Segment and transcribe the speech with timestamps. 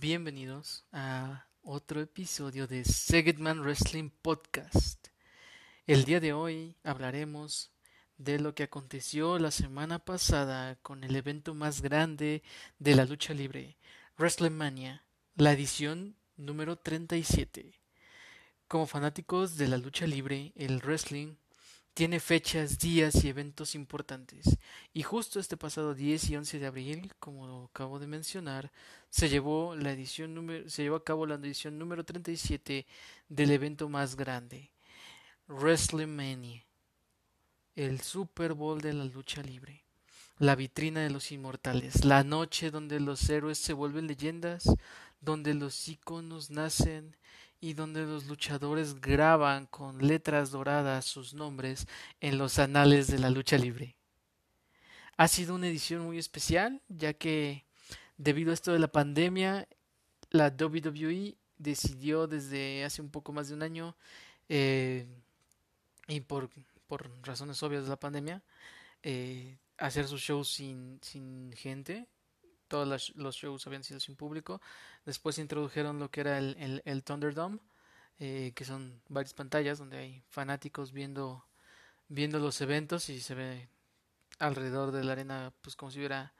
[0.00, 5.08] bienvenidos a otro episodio de Segedman Wrestling Podcast.
[5.86, 7.70] El día de hoy hablaremos
[8.16, 12.42] de lo que aconteció la semana pasada con el evento más grande
[12.78, 13.76] de la lucha libre,
[14.16, 15.04] WrestleMania,
[15.36, 17.78] la edición número 37.
[18.68, 21.34] Como fanáticos de la lucha libre, el wrestling
[21.94, 24.58] tiene fechas, días y eventos importantes.
[24.92, 28.70] Y justo este pasado 10 y 11 de abril, como acabo de mencionar,
[29.08, 32.86] se llevó la edición número, se llevó a cabo la edición número 37
[33.28, 34.70] del evento más grande,
[35.48, 36.64] WrestleMania,
[37.74, 39.84] el Super Bowl de la lucha libre,
[40.38, 44.64] la vitrina de los inmortales, la noche donde los héroes se vuelven leyendas,
[45.20, 47.16] donde los iconos nacen
[47.60, 51.86] y donde los luchadores graban con letras doradas sus nombres
[52.20, 53.96] en los anales de la lucha libre.
[55.16, 57.66] Ha sido una edición muy especial, ya que
[58.16, 59.68] debido a esto de la pandemia,
[60.30, 63.96] la WWE decidió desde hace un poco más de un año,
[64.48, 65.06] eh,
[66.08, 66.48] y por,
[66.86, 68.42] por, razones obvias de la pandemia,
[69.02, 72.06] eh, hacer sus shows sin, sin gente,
[72.70, 74.62] todos los shows habían sido sin público.
[75.04, 77.58] Después introdujeron lo que era el, Thunderdome,
[78.20, 81.44] eh, que son varias pantallas donde hay fanáticos viendo,
[82.08, 83.68] viendo los eventos y se ve
[84.38, 86.32] alrededor de la arena pues como si hubiera,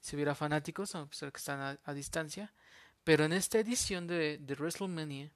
[0.00, 2.52] si hubiera fanáticos, a pesar que están a, distancia.
[3.04, 5.30] Pero en esta edición de, de WrestleMania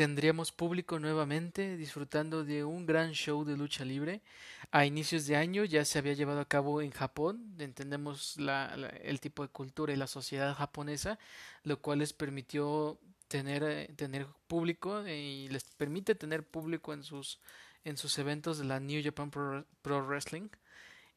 [0.00, 4.22] tendríamos público nuevamente disfrutando de un gran show de lucha libre.
[4.70, 9.42] A inicios de año ya se había llevado a cabo en Japón, entendemos el tipo
[9.42, 11.18] de cultura y la sociedad japonesa,
[11.64, 12.98] lo cual les permitió
[13.28, 17.38] tener, eh, tener público y les permite tener público en sus,
[17.84, 20.48] en sus eventos de la New Japan Pro, Wrestling.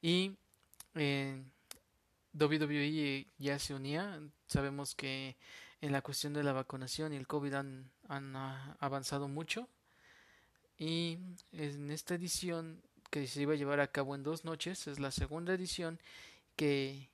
[0.02, 0.34] Y
[0.96, 1.42] eh,
[2.38, 5.38] WWE ya se unía, sabemos que
[5.84, 9.68] en la cuestión de la vacunación y el COVID han, ah, avanzado mucho.
[10.78, 11.18] Y
[11.52, 12.82] en esta edición
[13.12, 16.00] que se iba a llevar a cabo en dos noches, es la segunda edición
[16.56, 17.10] que,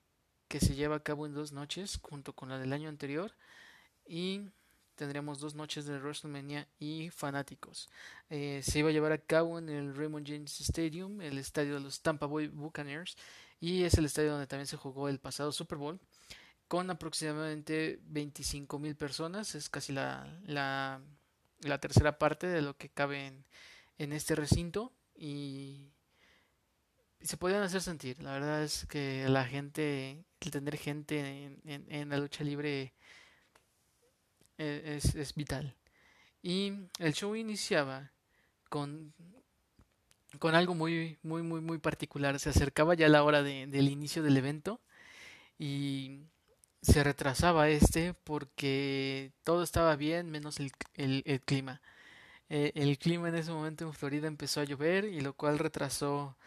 [0.48, 3.32] que se lleva a cabo en dos noches, junto con la del año anterior.
[4.06, 4.42] Y
[4.94, 7.90] tendremos dos noches de WrestleMania y fanáticos.
[8.30, 11.80] Eh, se iba a llevar a cabo en el Raymond James Stadium, el estadio de
[11.80, 13.18] los Tampa Bay Buccaneers,
[13.60, 16.00] y es el estadio donde también se jugó el pasado Super Bowl
[16.70, 19.56] con aproximadamente 25 mil personas.
[19.56, 21.02] Es casi la, la,
[21.80, 23.44] tercera parte de lo que cabe en,
[23.98, 25.90] en este recinto y
[27.22, 28.22] se podían hacer sentir.
[28.22, 32.94] La verdad es que la gente, el tener gente en, en, la lucha libre
[34.60, 35.76] e, es, es, vital.
[36.44, 38.12] Y el show iniciaba
[38.70, 39.16] con,
[40.38, 42.40] con algo muy, muy, muy, muy particular.
[42.40, 44.80] Se acercaba ya la hora de, del inicio del evento
[45.58, 46.28] y
[46.82, 51.82] se retrasaba este porque todo estaba bien menos el, el, clima.
[52.50, 56.38] Eh, el clima en ese momento en Florida empezó a llover y lo cual retrasó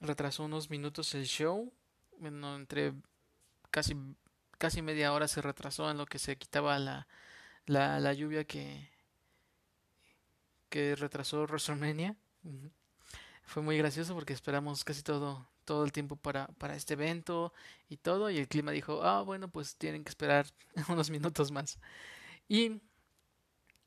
[0.00, 1.72] retrasó unos minutos el show.
[2.18, 2.94] Bueno, entre
[3.70, 3.96] casi
[4.58, 7.08] casi media hora se retrasó en lo que se quitaba la,
[7.66, 8.90] la, la lluvia que
[10.70, 12.16] que retrasó WrestleMania.
[13.44, 17.52] Fue muy gracioso porque esperamos casi todo todo el tiempo para, para este evento
[17.88, 18.28] y todo.
[18.28, 20.46] Y el clima dijo, ah, bueno, pues tienen que esperar
[20.88, 21.78] unos minutos más.
[22.48, 22.80] Y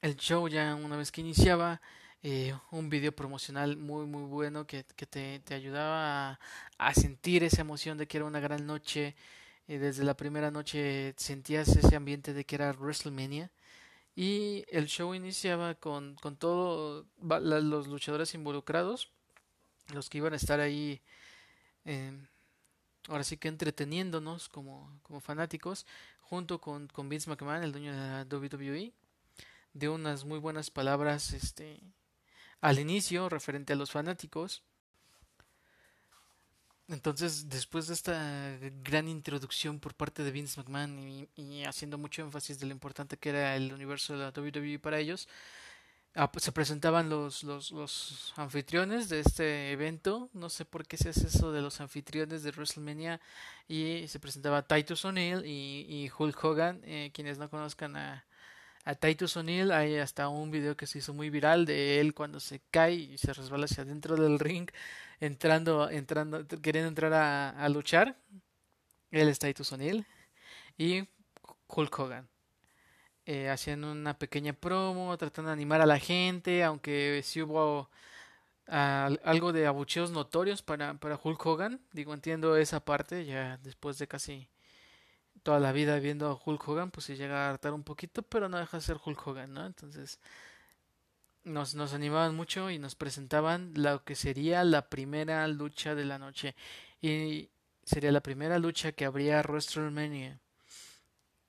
[0.01, 1.81] el show ya una vez que iniciaba,
[2.21, 6.39] eh, un video promocional muy muy bueno que, que te, te, ayudaba
[6.77, 9.15] a, sentir esa emoción de que era una gran noche.
[9.67, 13.51] y desde la primera noche sentías ese ambiente de que era WrestleMania.
[14.15, 19.11] Y el show iniciaba con, con todos los luchadores involucrados,
[19.94, 21.01] los que iban a estar ahí
[21.85, 22.17] eh,
[23.07, 25.85] ahora sí que entreteniéndonos como, como fanáticos,
[26.21, 28.94] junto con, con Vince McMahon, el dueño de la WWE,
[29.73, 31.79] de unas muy buenas palabras este,
[32.61, 34.63] al inicio referente a los fanáticos.
[36.89, 42.21] Entonces, después de esta gran introducción por parte de Vince McMahon y, y, haciendo mucho
[42.21, 45.27] énfasis de lo importante que era el universo de la WWE para ellos,
[46.38, 50.30] se presentaban los, los, los, anfitriones de este evento.
[50.33, 53.19] No sé por qué se hace eso de los anfitriones de WrestleMania.
[53.68, 56.81] Y se presentaba Titus O'Neill y, y, Hulk Hogan.
[56.83, 58.25] Eh, quienes no conozcan a,
[58.86, 62.39] a Titus O'Neill, hay hasta un video que se hizo muy viral de él cuando
[62.39, 64.69] se cae y se resbala hacia adentro del ring,
[65.19, 68.18] entrando, entrando, queriendo entrar a, a luchar.
[69.12, 70.06] Él es Titus O'Neill
[70.77, 71.07] y
[71.68, 72.32] Hulk Hogan
[73.25, 77.90] eh, haciendo una pequeña promo, tratando de animar a la gente, aunque sí hubo
[78.68, 81.81] algo de abucheos notorios para, para Hulk Hogan.
[81.92, 84.50] Digo, entiendo esa parte, ya después de casi
[85.44, 88.50] toda la vida viendo a Hulk Hogan, pues se llega a hartar un poquito, pero
[88.50, 89.66] no deja de ser Hulk Hogan, ¿no?
[89.66, 90.20] Entonces
[91.44, 96.20] nos, nos animaban mucho y nos presentaban lo que sería la primera lucha de la
[96.20, 96.56] noche.
[97.02, 97.50] Y
[97.84, 100.40] sería la primera lucha que habría WrestleMania.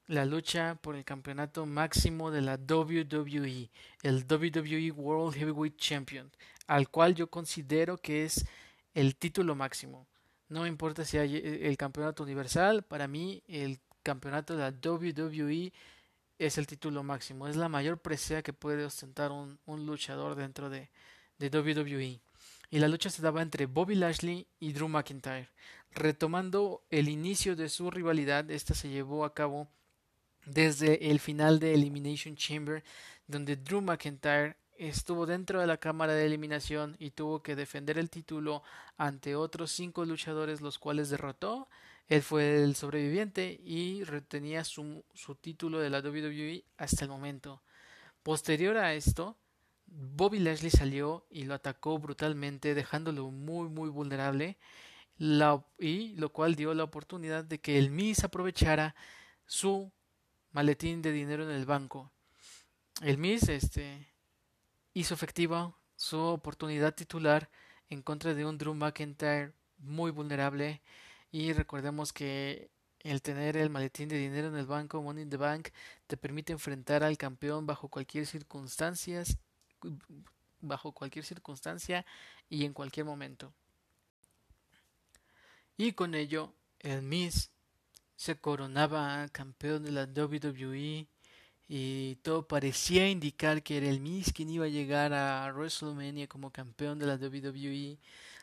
[0.06, 3.70] La lucha por el campeonato máximo de la WWE,
[4.02, 6.30] el WWE World Heavyweight Champion,
[6.66, 8.44] al cual yo considero que es
[8.92, 10.06] el título máximo.
[10.50, 15.72] No importa si hay eh, el campeonato universal, para mí el campeonato de la WWE
[16.38, 20.90] es el título máximo, es la mayor presea que puede ostentar un, luchador dentro de,
[21.38, 22.20] de WWE.
[22.70, 25.48] Y la lucha se daba entre Bobby Lashley y Drew McIntyre.
[25.92, 29.70] Retomando el inicio de su rivalidad, esta se llevó a cabo
[30.46, 32.84] desde el final de Elimination Chamber,
[33.26, 38.10] donde Drew McIntyre estuvo dentro de la cámara de eliminación y tuvo que defender el
[38.10, 38.62] título
[38.96, 41.68] ante otros cinco luchadores los cuales derrotó.
[42.08, 47.62] Él fue el sobreviviente y retenía su, su título de la WWE hasta el momento.
[48.22, 49.38] Posterior a esto,
[49.86, 54.58] Bobby Lashley salió y lo atacó brutalmente, dejándolo muy muy vulnerable,
[55.78, 58.94] y lo cual dio la oportunidad de que el Miz aprovechara
[59.46, 59.92] su
[60.54, 62.10] maletín de dinero en el banco.
[63.02, 64.08] El Miz este,
[64.94, 67.50] hizo efectiva su oportunidad titular
[67.90, 70.80] en contra de un Drew McIntyre muy vulnerable
[71.32, 72.70] y recordemos que
[73.00, 75.68] el tener el maletín de dinero en el banco Money in the Bank
[76.06, 79.36] te permite enfrentar al campeón bajo cualquier circunstancias
[80.60, 82.06] bajo cualquier circunstancia
[82.48, 83.52] y en cualquier momento.
[85.76, 87.50] Y con ello el Miz
[88.24, 91.06] se coronaba campeón de la WWE
[91.68, 96.50] y todo parecía indicar que era el Miz quien iba a llegar a WrestleMania como
[96.50, 97.98] campeón de la WWE.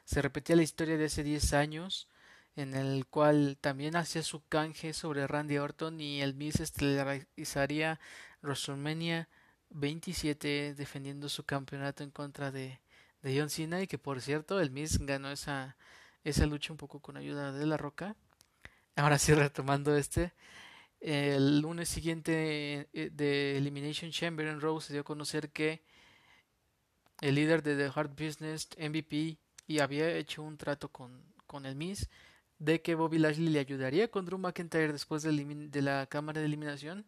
[0.06, 2.08] Se repetía la historia de hace 10 años,
[2.56, 8.00] en el cual también hacía su canje sobre Randy Orton y el Miz estelarizaría
[8.44, 9.30] WrestleMania
[9.72, 12.80] 27 defendiendo su campeonato en contra de,
[13.24, 15.76] de John Cena y que por cierto el Miz ganó esa,
[16.24, 18.16] esa lucha un poco con ayuda de La Roca.
[18.96, 20.34] Ahora sí retomando este,
[21.00, 25.84] el lunes siguiente eh, de Elimination Chamber en Raw se dio a conocer que
[27.22, 31.76] el líder de The Hard Business, MVP, y había hecho un trato con, con el
[31.76, 32.10] Miz
[32.60, 37.06] de que Bobby Lashley le ayudaría con Drew McIntyre después de, la cámara de eliminación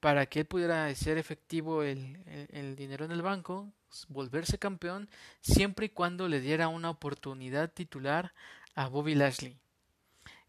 [0.00, 3.72] para que él pudiera hacer efectivo el, el, dinero en el banco,
[4.08, 8.32] volverse campeón, siempre y cuando le diera una oportunidad titular
[8.74, 9.58] a Bobby Lashley.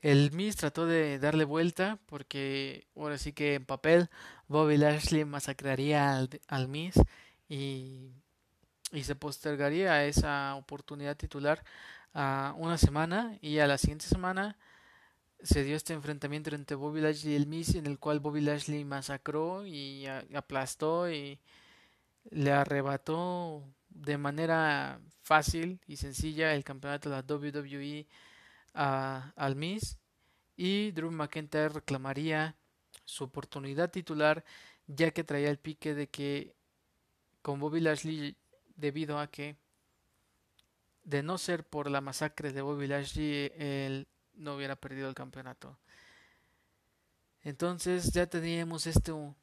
[0.01, 4.09] El Miz trató de darle vuelta porque ahora sí que en papel
[4.47, 6.95] Bobby Lashley masacraría al, al Miz
[7.49, 8.11] y,
[8.91, 11.63] y se postergaría esa oportunidad titular
[12.13, 14.57] a una semana y a la siguiente semana
[15.43, 18.85] se dio este enfrentamiento entre Bobby Lashley y el Miz en el cual Bobby Lashley
[18.85, 21.39] masacró y aplastó y
[22.31, 28.07] le arrebató de manera fácil y sencilla el campeonato de la WWE
[28.77, 29.97] al Miz
[30.55, 32.55] y Drew McIntyre reclamaría
[33.05, 34.43] su oportunidad titular
[34.85, 36.55] ya que traía el pique de que
[37.41, 38.35] con Bobby Lashley
[38.75, 39.55] debido a que
[41.03, 45.77] de no ser por la masacre de Bobby Lashley él no hubiera perdido el campeonato.
[47.41, 49.35] Entonces ya teníamos esto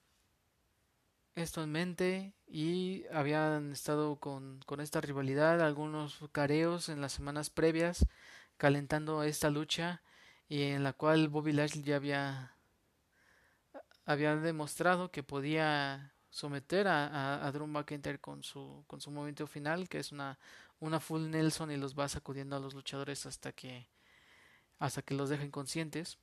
[1.35, 7.51] esto en mente y habían estado con, con esta rivalidad algunos careos en las semanas
[7.51, 8.07] previas
[8.57, 10.03] calentando esta lucha
[10.49, 12.57] y en la cual Bobby Lashley ya había
[14.05, 19.89] había demostrado que podía someter a, a, Drew McIntyre con su con su movimiento final
[19.89, 20.39] que es una
[20.81, 23.89] una full Nelson y los va sacudiendo a los luchadores hasta que
[24.79, 26.19] hasta que los dejen conscientes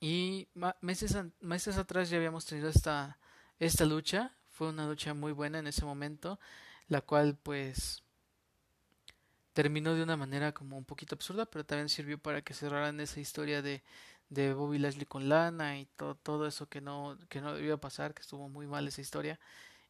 [0.00, 0.48] y
[0.80, 3.18] meses meses atrás ya habíamos tenido esta
[3.58, 4.34] esta lucha.
[4.50, 6.38] Fue una lucha muy buena en ese momento
[6.88, 8.02] la cual pues
[9.58, 13.18] terminó de una manera como un poquito absurda, pero también sirvió para que cerraran esa
[13.18, 13.82] historia de,
[14.28, 18.14] de Bobby Lashley con Lana y todo, todo eso que no, que no debía pasar,
[18.14, 19.40] que estuvo muy mal esa historia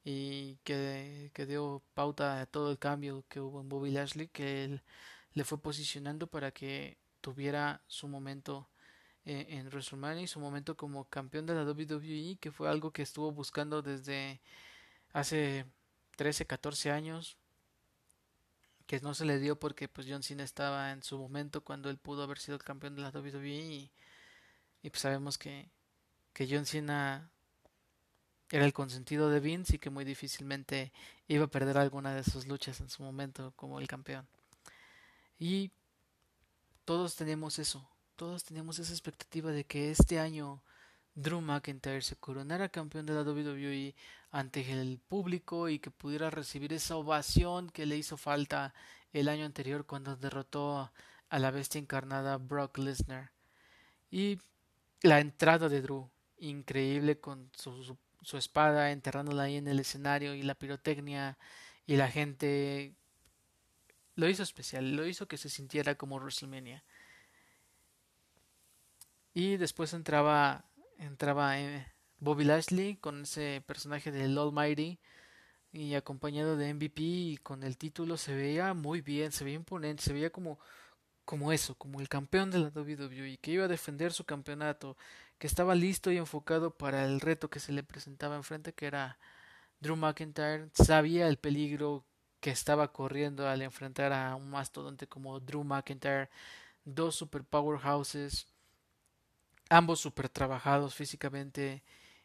[0.05, 4.65] y que, que dio pauta a todo el cambio que hubo en Bobby Lashley, que
[4.65, 4.83] él
[5.35, 8.71] le fue posicionando para que tuviera su momento
[9.27, 13.03] eh, en WrestleMania y su momento como campeón de la WWE, que fue algo que
[13.03, 14.41] estuvo buscando desde
[15.13, 15.67] hace
[16.17, 17.37] 13, 14 años,
[18.88, 21.99] que no se le dio porque pues John Cena estaba en su momento cuando él
[21.99, 23.90] pudo haber sido el campeón de la WWE
[24.83, 25.68] y, pues sabemos que,
[26.33, 27.30] que John Cena
[28.50, 30.90] era el consentido de Vince y que muy difícilmente
[31.28, 34.26] iba a perder alguna de sus luchas en su momento como el campeón.
[35.38, 35.71] Y
[36.87, 40.62] todos tenemos eso, todos tenemos esa expectativa de que este año
[41.15, 43.95] Drew McIntyre se coronara campeón de la WWE
[44.31, 48.75] ante el público y que pudiera recibir esa ovación que le hizo falta
[49.12, 50.91] el año anterior cuando derrotó
[51.29, 53.33] a la bestia encarnada Brock Lesnar.
[54.11, 54.38] Y
[55.03, 60.43] la entrada de Drew, increíble con su, su, espada enterrándola ahí en el escenario y
[60.43, 61.38] la pirotecnia
[61.87, 62.95] y la gente
[64.15, 66.85] lo hizo especial, lo hizo que se sintiera como WrestleMania.
[69.35, 70.68] Y después entraba
[70.99, 71.87] entraba eh,
[72.19, 74.99] Bobby Lashley con ese personaje del Almighty
[75.73, 80.02] y acompañado de MVP y con el título se veía muy bien, se veía imponente,
[80.02, 80.59] se veía como
[81.28, 84.97] como eso, como el campeón de la WWE, que iba a defender su campeonato,
[85.38, 89.19] que estaba listo y enfocado para el reto que se le presentaba enfrente, que era
[89.81, 92.05] Drew McIntyre, sabía el peligro
[92.40, 96.31] que estaba corriendo al enfrentar a un mastodonte como Drew McIntyre,
[96.85, 98.47] dos super powerhouses,
[99.69, 101.83] ambos super trabajados físicamente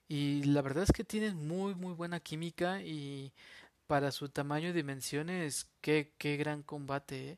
[0.08, 3.34] y la verdad es que tienen muy muy buena química y
[3.88, 7.32] para su tamaño y dimensiones qué, qué gran combate.
[7.32, 7.38] ¿eh?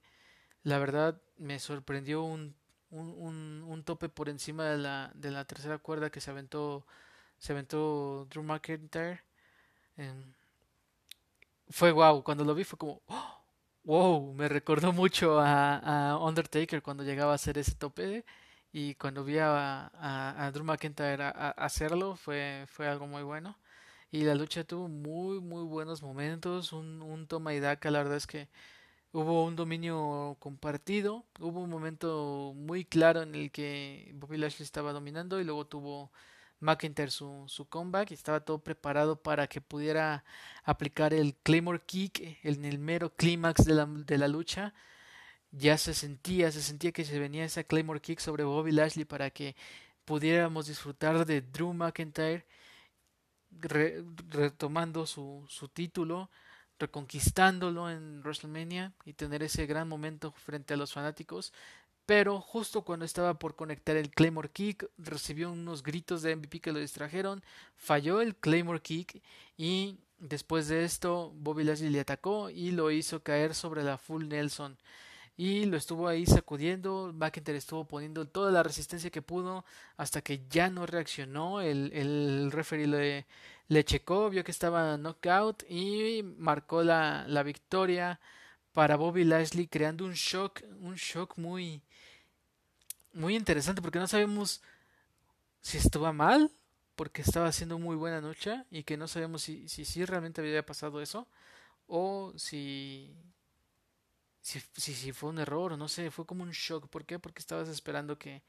[0.64, 2.56] La verdad me sorprendió un,
[2.92, 6.86] un, un, tope por encima de la, de la tercera cuerda que se aventó,
[7.40, 9.22] se aventó Drew McIntyre.
[11.70, 13.02] fue wow, cuando lo vi fue como,
[13.84, 18.24] wow, me recordó mucho a, a, Undertaker cuando llegaba a hacer ese tope.
[18.78, 23.58] Y cuando vi a, a, Drew McIntyre a, hacerlo fue, fue algo muy bueno.
[24.12, 28.18] Y la lucha tuvo muy, muy buenos momentos, un, un toma y daca, la verdad
[28.18, 28.50] es que
[29.14, 34.92] Hubo un dominio compartido, hubo un momento muy claro en el que Bobby Lashley estaba
[34.92, 36.12] dominando y luego tuvo
[36.60, 40.26] McIntyre su, su comeback y estaba todo preparado para que pudiera
[40.66, 44.74] aplicar el Claymore Kick en el mero clímax de la, de la lucha.
[45.58, 49.30] Ya se sentía, se sentía que se venía esa Claymore Kick sobre Bobby Lashley para
[49.30, 49.56] que
[50.04, 52.46] pudiéramos disfrutar de Drew McIntyre
[54.30, 56.30] retomando su, su título
[56.78, 61.54] reconquistándolo en WrestleMania y tener ese gran momento frente a los fanáticos.
[62.06, 66.74] Pero justo cuando estaba por conectar el Claymore Kick, recibió unos gritos de MVP que
[66.74, 67.44] lo distrajeron,
[67.78, 69.24] falló el Claymore Kick
[69.58, 74.28] y después de esto Bobby Lashley le atacó y lo hizo caer sobre la Full
[74.28, 74.78] Nelson
[75.38, 77.12] y lo estuvo ahí sacudiendo.
[77.14, 79.66] McIntyre estuvo poniendo toda la resistencia que pudo
[79.98, 81.62] hasta que ya no reaccionó.
[81.62, 83.26] El, el referee
[83.68, 88.20] le, checó, vio que estaba knockout y marcó la, la victoria
[88.74, 91.82] para Bobby Lashley, creando un shock, un shock muy,
[93.14, 94.62] muy interesante porque no sabemos
[95.62, 96.52] si estuvo mal
[96.96, 101.02] porque estaba haciendo muy buena noche y que no sabemos si, si realmente había pasado
[101.02, 101.28] eso
[101.88, 103.14] o si
[104.46, 104.62] si,
[104.94, 106.88] si, fue un error o no sé, fue como un shock.
[106.90, 107.18] ¿Por qué?
[107.18, 108.44] Porque estabas esperando que,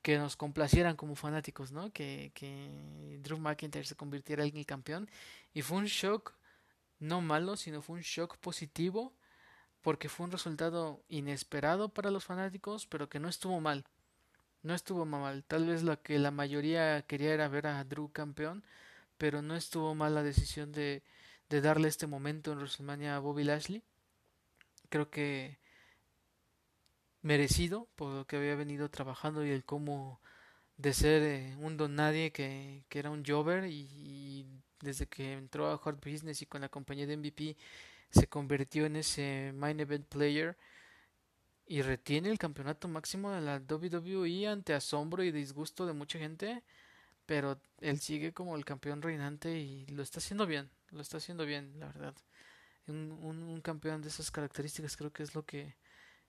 [0.00, 1.92] que nos complacieran como fanáticos, ¿no?
[1.92, 5.10] Que, que Drew McIntyre se convirtiera en el campeón.
[5.52, 6.32] Y fue un shock
[6.98, 9.12] no malo, sino fue un shock positivo
[9.82, 13.84] porque fue un resultado inesperado para los fanáticos, pero que no estuvo mal.
[14.62, 15.44] No estuvo mal.
[15.44, 18.64] Tal vez lo que la mayoría quería era ver a Drew campeón,
[19.18, 21.02] pero no estuvo mal la decisión de,
[21.50, 23.82] de darle este momento en WrestleMania a Bobby Lashley
[24.92, 25.58] creo que
[27.22, 30.20] merecido por lo que había venido trabajando y el cómo
[30.76, 34.46] de ser eh, un don nadie que, que era un jobber y,
[34.80, 37.56] desde que entró a Hard Business y con la compañía de MVP
[38.10, 40.58] se convirtió en ese main event player
[41.66, 46.62] y retiene el campeonato máximo de la WWE ante asombro y disgusto de mucha gente
[47.24, 51.46] pero él sigue como el campeón reinante y lo está haciendo bien lo está haciendo
[51.46, 52.14] bien la verdad
[52.88, 55.76] un, campeón de esas características creo que es lo que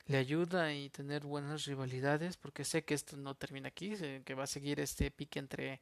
[0.06, 3.96] le ayuda y tener buenas rivalidades porque sé que esto no termina aquí
[4.26, 5.82] que va a seguir este pique entre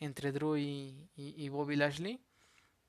[0.00, 2.20] entre Drew y, Bobby Lashley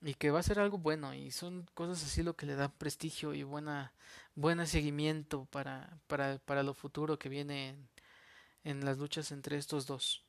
[0.01, 2.69] y que va a ser algo bueno y son cosas así lo que le da
[2.69, 3.93] prestigio y buena
[4.35, 7.89] buen seguimiento para, para, para lo futuro que viene en,
[8.63, 10.23] en las luchas entre estos dos.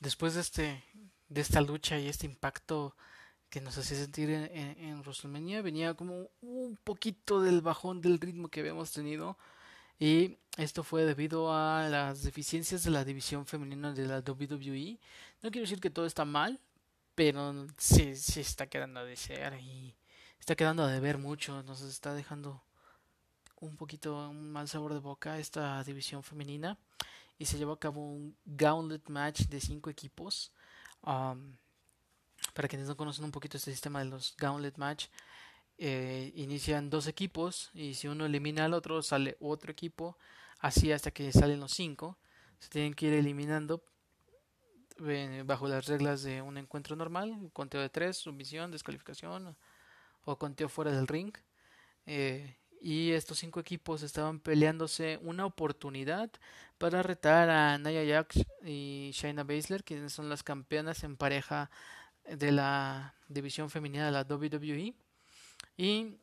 [0.00, 0.84] Después de este
[1.28, 2.96] de esta lucha y este impacto
[3.50, 8.48] que nos hacía sentir en, en, WrestleMania venía como un poquito del bajón del ritmo
[8.48, 9.36] que habíamos tenido
[9.98, 14.98] y esto fue debido a las deficiencias de la división femenina de la WWE.
[15.42, 16.60] No quiero decir que todo está mal,
[17.14, 19.94] pero sí, sí está quedando a desear y
[20.38, 21.62] está quedando a deber mucho.
[21.64, 22.62] Nos está dejando
[23.60, 26.78] un poquito un mal sabor de boca esta división femenina
[27.38, 30.52] y se llevó a cabo un gauntlet match de cinco equipos.
[31.02, 31.56] Um,
[32.58, 35.06] para quienes no conocen un poquito este sistema de los Gauntlet Match,
[35.78, 40.18] eh, inician dos equipos y si uno elimina al otro sale otro equipo,
[40.58, 42.18] así hasta que salen los cinco.
[42.58, 43.84] Se tienen que ir eliminando
[45.06, 49.56] eh, bajo las reglas de un encuentro normal, conteo de tres, sumisión, descalificación
[50.24, 51.32] o conteo fuera del ring.
[52.06, 56.28] Eh, y estos cinco equipos estaban peleándose una oportunidad
[56.76, 61.70] para retar a Nia Jax y Shayna Baszler, quienes son las campeonas en pareja
[62.36, 64.94] de la división femenina de la WWE.
[65.76, 66.16] Y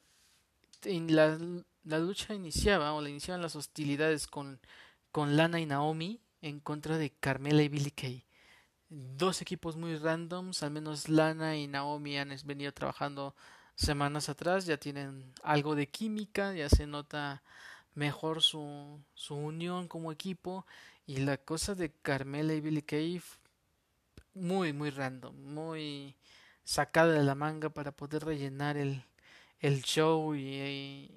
[0.84, 1.38] la,
[1.84, 4.60] la lucha iniciaba o la iniciaban las hostilidades con,
[5.12, 8.24] con Lana y Naomi en contra de Carmela y Billy Kay.
[8.90, 13.36] Dos equipos muy randoms, al menos Lana y Naomi han venido trabajando
[13.76, 17.44] semanas atrás, ya tienen algo de química, ya se nota
[17.94, 20.66] mejor su, su unión como equipo
[21.08, 23.22] y la cosa de Carmela y Billy Kay
[24.36, 26.16] muy muy random, muy
[26.64, 29.04] sacada de la manga para poder rellenar el,
[29.60, 31.12] el show y,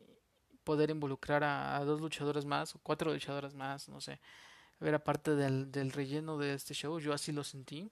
[0.64, 4.20] poder involucrar a, dos luchadores más o cuatro luchadoras más, no sé,
[4.80, 7.90] era parte del, del relleno de este show, yo así lo sentí.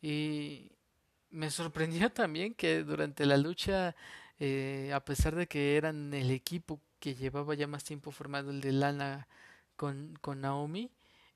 [0.00, 0.72] Y
[1.30, 3.94] me sorprendió también que durante la lucha,
[4.38, 8.60] eh, a pesar de que eran el equipo que llevaba ya más tiempo formado, el
[8.60, 9.28] de Lana
[9.76, 10.90] con, con Naomi,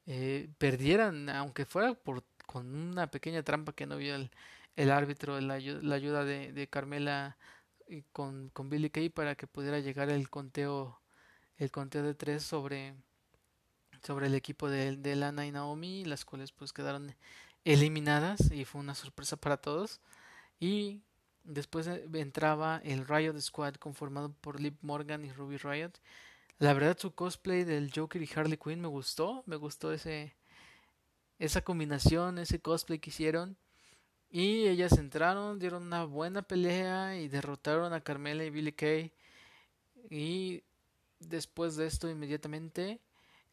[0.07, 4.17] eh, perdieran, aunque fuera por con una pequeña trampa que no vio
[4.75, 7.39] el, árbitro, la, ayuda de, Carmela
[8.13, 11.01] con, Billy Kay para que pudiera llegar el conteo
[11.59, 12.97] el conteo de tres sobre
[14.03, 17.15] sobre el equipo de, de Lana y Naomi, las cuales pues quedaron
[17.65, 20.01] eliminadas y fue una sorpresa para todos.
[20.59, 21.03] Y
[21.45, 25.93] después eh, entraba el Riot Squad conformado por Liv Morgan y Ruby Riot.
[26.59, 30.35] La verdad su cosplay del Joker y Harley Quinn me gustó, me gustó ese
[31.41, 33.57] esa combinación, ese cosplay que hicieron.
[34.31, 39.13] Y ellas entraron, dieron una buena pelea y derrotaron a Carmela y Billy Kay.
[40.11, 40.63] Y
[41.19, 43.01] después de esto inmediatamente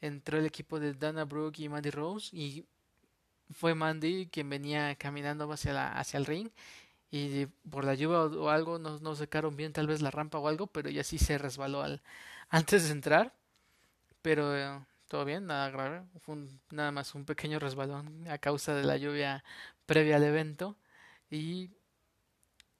[0.01, 2.65] entró el equipo de Dana Brooke y Mandy Rose y
[3.51, 6.49] fue Mandy quien venía caminando hacia, la, hacia el ring
[7.09, 10.47] y por la lluvia o, algo no, no secaron bien tal vez la rampa o
[10.47, 12.01] algo, pero ya sí se resbaló al,
[12.49, 13.33] antes de entrar.
[14.21, 16.37] Pero eh, todo bien, nada grave, fue
[16.71, 19.43] nada más un pequeño resbalón a causa de la lluvia
[19.85, 20.77] previa al evento.
[21.31, 21.71] Y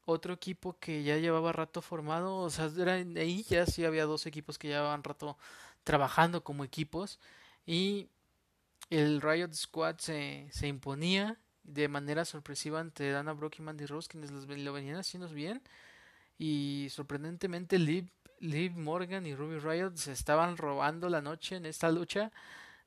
[0.05, 4.25] otro equipo que ya llevaba rato formado, o sea, era, ahí ya sí había dos
[4.25, 5.37] equipos que llevaban rato
[5.83, 7.19] trabajando como equipos
[7.65, 8.09] y
[8.89, 14.07] el Riot Squad se, se imponía de manera sorpresiva ante Dana Brooke y Mandy Rose,
[14.07, 15.61] quienes lo venían haciendo bien.
[16.39, 21.91] Y sorprendentemente Liv, Liv Morgan y Ruby Riot se estaban robando la noche en esta
[21.91, 22.31] lucha.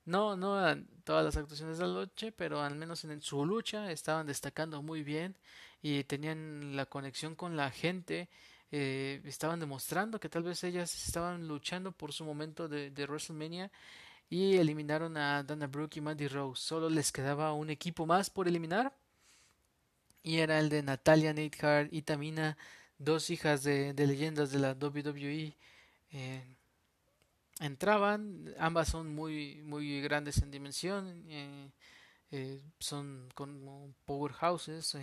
[0.05, 0.57] No, no
[1.03, 5.03] todas las actuaciones de la noche, pero al menos en su lucha estaban destacando muy
[5.03, 5.37] bien
[5.81, 8.29] y tenían la conexión con la gente.
[8.71, 13.69] Eh, estaban demostrando que tal vez ellas estaban luchando por su momento de, WrestleMania
[14.29, 16.63] y eliminaron a Dana Brooke y Mandy Rose.
[16.63, 18.93] Solo les quedaba un equipo más por eliminar
[20.23, 22.57] y era el de Natalia Neidhart y Tamina,
[23.03, 25.55] dos hijas de, leyendas de la WWE.
[26.11, 26.43] Eh,
[27.59, 31.71] entraban, ambas son muy, muy grandes en dimensión, eh,
[32.31, 34.95] eh, son como powerhouses.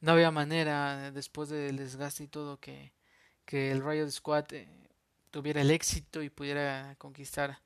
[0.00, 2.92] no había manera, después del desgaste y todo, que,
[3.44, 4.46] que el Riot Squad
[5.30, 7.60] tuviera el éxito y pudiera conquistar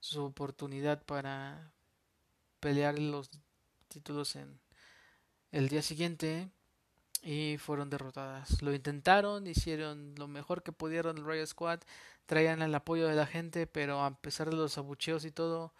[0.00, 1.72] su oportunidad para
[2.60, 3.30] pelear los
[3.88, 4.60] títulos en
[5.52, 6.50] el día siguiente
[7.22, 8.62] y fueron derrotadas.
[8.62, 11.80] Lo intentaron, hicieron lo mejor que pudieron el Royal Squad,
[12.26, 15.72] traían el apoyo de la gente, pero a pesar de los abucheos y todo,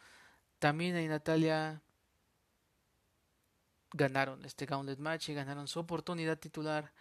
[0.59, 1.83] Tamina y Natalia
[3.93, 6.93] ganaron este Gauntlet Match y ganaron su oportunidad titular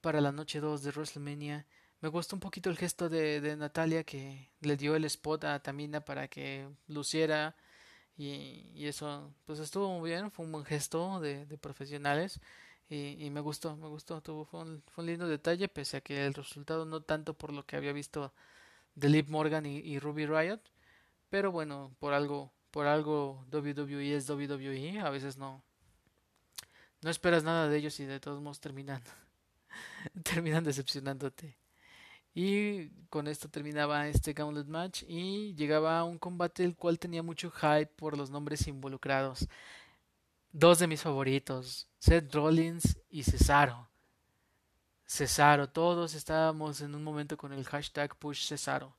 [0.00, 1.66] para la noche 2 de WrestleMania
[2.00, 5.60] me gustó un poquito el gesto de, de Natalia que le dio el spot a
[5.60, 7.56] Tamina para que luciera
[8.16, 12.40] y, y eso pues estuvo muy bien, fue un buen gesto de, de profesionales
[12.88, 16.34] y, y, me gustó, me gustó, tuvo, fue, un, lindo detalle pese a que el
[16.34, 18.32] resultado no tanto por lo que había visto
[18.94, 20.60] de Liv Morgan y, y Ruby Riot,
[21.30, 25.62] pero bueno, por algo, por algo WWE es WWE, a veces no,
[27.02, 29.02] no esperas nada de ellos y de todos modos terminan,
[30.24, 31.56] terminan decepcionándote.
[32.34, 37.22] Y con esto terminaba este Gauntlet Match y llegaba a un combate el cual tenía
[37.22, 39.48] mucho hype por los nombres involucrados.
[40.52, 43.88] Dos de mis favoritos, Seth Rollins y Cesaro.
[45.06, 48.96] Cesaro, todos estábamos en un momento con el hashtag Push Cesaro,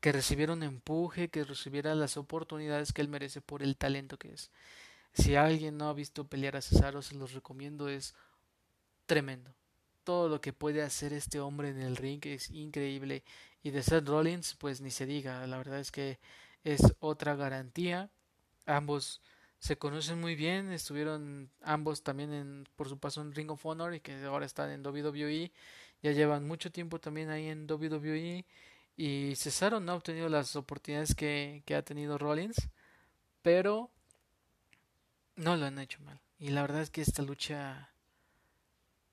[0.00, 4.50] que recibieron empuje, que recibiera las oportunidades que él merece por el talento que es.
[5.12, 8.14] Si alguien no ha visto pelear a Cesaro, se los recomiendo, es
[9.06, 9.54] tremendo
[10.04, 13.24] todo lo que puede hacer este hombre en el ring es increíble.
[13.62, 15.46] Y de Seth Rollins, pues ni se diga.
[15.46, 16.20] La verdad es que
[16.62, 18.10] es otra garantía.
[18.66, 19.20] Ambos
[19.64, 23.94] se conocen muy bien, estuvieron ambos también en, por su paso en Ring of Honor
[23.94, 25.50] y que ahora están en WWE,
[26.02, 28.44] ya llevan mucho tiempo también ahí en WWE
[28.98, 32.68] y Cesaro no ha obtenido las oportunidades que, que ha tenido Rollins,
[33.40, 33.90] pero
[35.36, 36.20] no lo han hecho mal.
[36.38, 37.90] Y la verdad es que esta lucha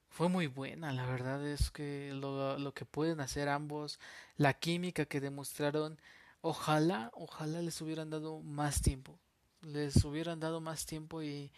[0.09, 4.01] fue muy buena, la verdad es que lo, lo que pueden hacer ambos,
[4.35, 5.97] la química que demostraron,
[6.41, 9.17] ojalá, ojalá les hubieran dado más tiempo,
[9.62, 11.52] les hubieran dado más tiempo y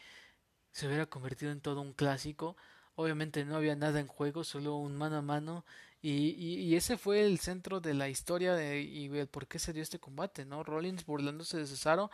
[0.71, 2.57] se hubiera convertido en todo un clásico.
[2.95, 5.65] Obviamente no había nada en juego, solo un mano a mano
[6.05, 9.71] y, y, ese fue el centro de la historia de, y el por qué se
[9.71, 10.61] dio este combate, ¿no?
[10.61, 12.11] Rollins burlándose de Cesaro,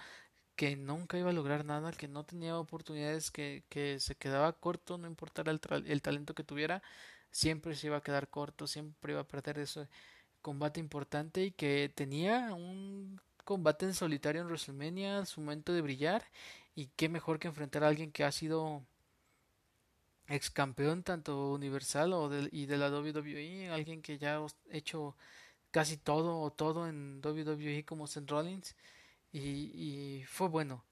[0.55, 4.99] que nunca iba a lograr nada, que no tenía oportunidades, que, que se quedaba corto,
[4.99, 6.83] no importara el, el, talento que tuviera,
[7.31, 9.89] siempre se iba a quedar corto, siempre iba a perder ese
[10.41, 16.23] combate importante y que tenía un combate en solitario en WrestleMania, su momento de brillar
[16.75, 18.83] y qué mejor que enfrentar a alguien que ha sido
[20.27, 25.15] ex campeón tanto universal o de, y de la WWE, alguien que ya ha hecho
[25.71, 28.75] casi todo o todo en WWE como Seth Rollins
[29.33, 30.85] y, fue bueno.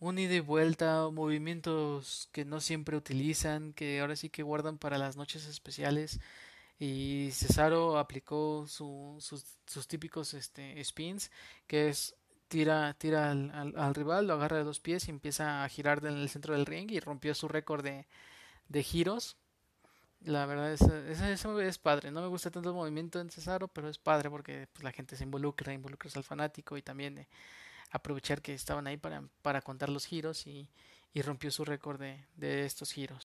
[0.00, 4.98] Un ida y vuelta, movimientos que no siempre utilizan, que ahora sí que guardan para
[4.98, 6.20] las noches especiales.
[6.84, 11.30] Y Cesaro aplicó sus, sus, típicos este, spins,
[11.68, 12.16] que es
[12.48, 16.16] tira, tira al, al, rival, lo agarra de los pies y empieza a girar en
[16.16, 19.36] el centro del ring y rompió su récord de, giros
[20.22, 22.10] la verdad, eso, es padre.
[22.10, 25.14] No me gusta tanto el movimiento en Cesaro, pero es padre porque pues, la gente
[25.14, 27.28] se involucra, involucra al fanático y también
[27.92, 30.68] aprovechar que estaban ahí para, contar los giros y,
[31.14, 33.28] rompió su récord de, estos giros.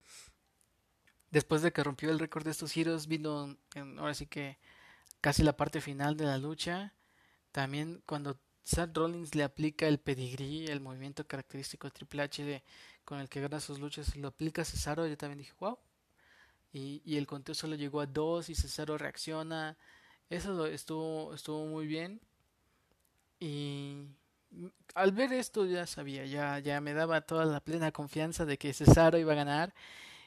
[1.31, 3.57] Después de que rompió el récord de estos giros, vino
[3.99, 4.59] ahora sí que
[5.21, 6.95] casi la parte final de la lucha.
[7.53, 12.63] También cuando Seth Rollins le aplica el pedigrí, el movimiento característico Triple H
[13.05, 15.79] con el que gana sus luchas, lo aplica Cesaro, yo también dije, wow,
[16.73, 19.77] y, el conteo solo llegó a dos y Cesaro reacciona.
[20.31, 22.21] Eso estuvo, estuvo muy bien.
[23.41, 24.09] Y
[24.95, 28.75] al ver esto ya sabía, ya, ya me daba toda la plena confianza de que
[28.75, 29.75] Cesaro iba a ganar.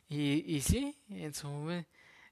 [0.09, 1.47] Y, y sí, en su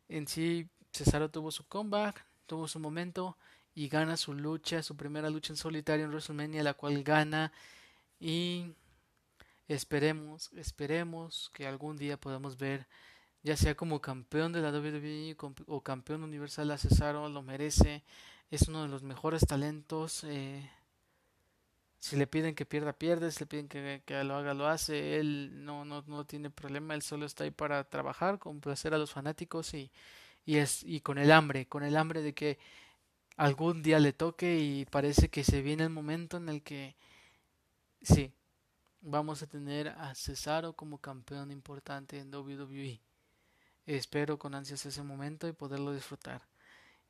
[0.10, 3.38] en sí Cesaro tuvo su comeback, tuvo su momento
[3.76, 7.54] y gana su lucha, su primera lucha en solitario en WrestleMania, la cual gana.
[8.20, 8.74] Y
[9.68, 12.88] esperemos, esperemos que algún día podamos ver
[13.44, 15.36] ya sea como campeón de la WWE
[15.68, 18.04] o campeón universal a Cesaro, lo merece,
[18.52, 20.24] es uno de los mejores talentos.
[20.26, 20.70] Eh,
[22.00, 25.66] si le piden que pierda, pierde, si le piden que, lo haga, lo hace, él
[25.66, 29.74] no, no, no tiene problema, él solo está ahí para trabajar, complacer a los fanáticos
[29.74, 29.92] y,
[30.46, 32.60] y, es, y con el hambre, con el hambre de que
[33.38, 36.96] algún día le toque y parece que se viene el momento en el que
[38.02, 38.34] sí,
[39.02, 43.02] vamos a tener a Cesaro como campeón importante en WWE.
[43.86, 46.42] Espero con ansias ese momento y poderlo disfrutar.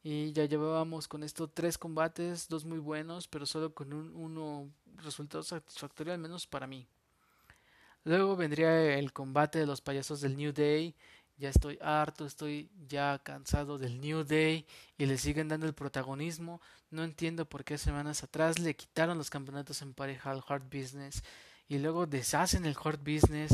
[0.09, 4.71] Y ya llevábamos con esto tres combates, dos muy buenos, pero solo con un uno
[5.03, 6.87] resultado satisfactorio, al menos para mí.
[8.05, 10.95] Luego vendría el combate de los payasos del New Day.
[11.35, 14.65] Ya estoy harto, estoy ya cansado del New Day
[14.97, 16.61] y le siguen dando el protagonismo.
[16.89, 21.21] No entiendo por qué semanas atrás le quitaron los campeonatos en pareja al Hard Business
[21.67, 23.53] y luego deshacen el Hard Business.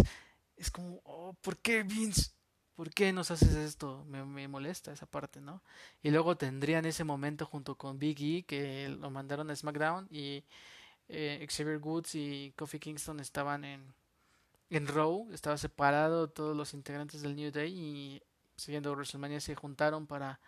[0.56, 2.30] Es como, oh, ¿por qué Vince?
[2.76, 4.04] ¿Por qué nos haces esto?
[4.06, 5.62] Me, molesta esa parte, ¿no?
[6.02, 10.44] Y luego tendrían ese momento junto con Big E, que lo mandaron a SmackDown, y
[11.10, 13.94] eh, Xavier Woods y Kofi Kingston estaban en,
[14.70, 18.24] en Raw, estaba separado todos los integrantes del New Day, y
[18.56, 20.40] siguiendo WrestleMania se juntaron para,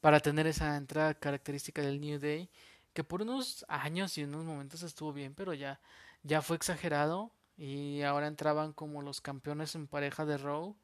[0.00, 2.50] para tener esa entrada característica del New Day,
[2.94, 5.80] que por unos años y unos momentos estuvo bien, pero ya,
[6.22, 10.76] ya fue exagerado, y ahora entraban como los campeones en pareja de Raw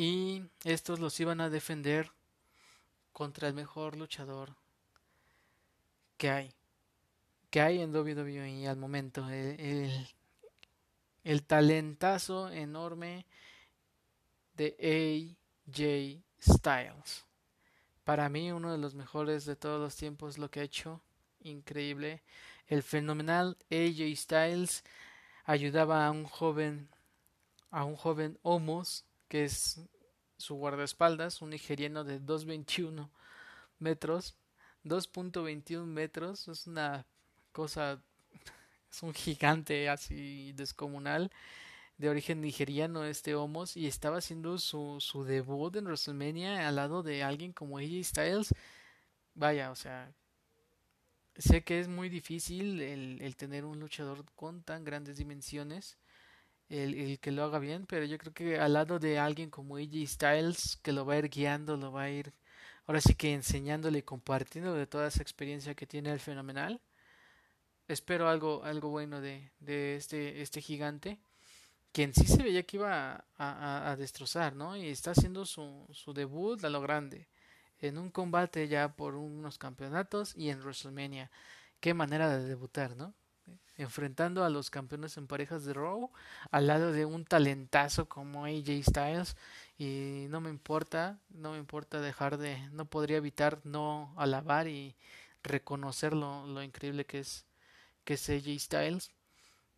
[0.00, 2.10] y estos los iban a defender
[3.12, 4.56] contra el mejor luchador
[6.16, 6.54] que hay.
[7.50, 9.28] Que hay en WWE al momento.
[9.28, 10.08] El,
[11.22, 13.26] el, talentazo enorme
[14.54, 17.26] de AJ Styles.
[18.02, 21.02] Para mí uno de los mejores de todos los tiempos lo que ha hecho.
[21.40, 22.22] Increíble.
[22.68, 24.82] El fenomenal AJ Styles
[25.44, 26.88] ayudaba a un joven
[27.70, 29.80] a un joven Homos que es
[30.36, 33.08] su guardaespaldas, un nigeriano de 2.21
[33.78, 34.34] metros,
[34.84, 37.06] 2.21 metros, es una
[37.52, 38.02] cosa,
[38.90, 41.30] es un gigante así descomunal,
[41.96, 47.04] de origen nigeriano este Homos, y estaba haciendo su, su debut en WrestleMania al lado
[47.04, 48.54] de alguien como AJ Styles.
[49.34, 50.12] Vaya, o sea,
[51.36, 55.98] sé que es muy difícil el, el tener un luchador con tan grandes dimensiones,
[56.70, 59.76] el, el, que lo haga bien, pero yo creo que al lado de alguien como
[59.76, 62.32] AJ Styles, que lo va a ir guiando, lo va a ir
[62.86, 66.80] ahora sí que enseñándole y compartiendo de toda esa experiencia que tiene el fenomenal.
[67.88, 71.18] Espero algo, algo bueno de, de este, este gigante,
[71.92, 74.76] quien sí se veía que iba a, a, destrozar, ¿no?
[74.76, 77.28] Y está haciendo su, su debut a lo grande,
[77.80, 81.30] en un combate ya por unos campeonatos y en WrestleMania.
[81.80, 83.14] Qué manera de debutar, ¿no?
[83.76, 86.10] Enfrentando a los campeones en parejas de Raw
[86.50, 89.36] al lado de un talentazo como AJ Styles
[89.78, 94.94] y no me importa, no me importa dejar de, no podría evitar no alabar y
[95.42, 97.46] reconocer lo, lo increíble que es
[98.04, 99.10] que AJ Styles.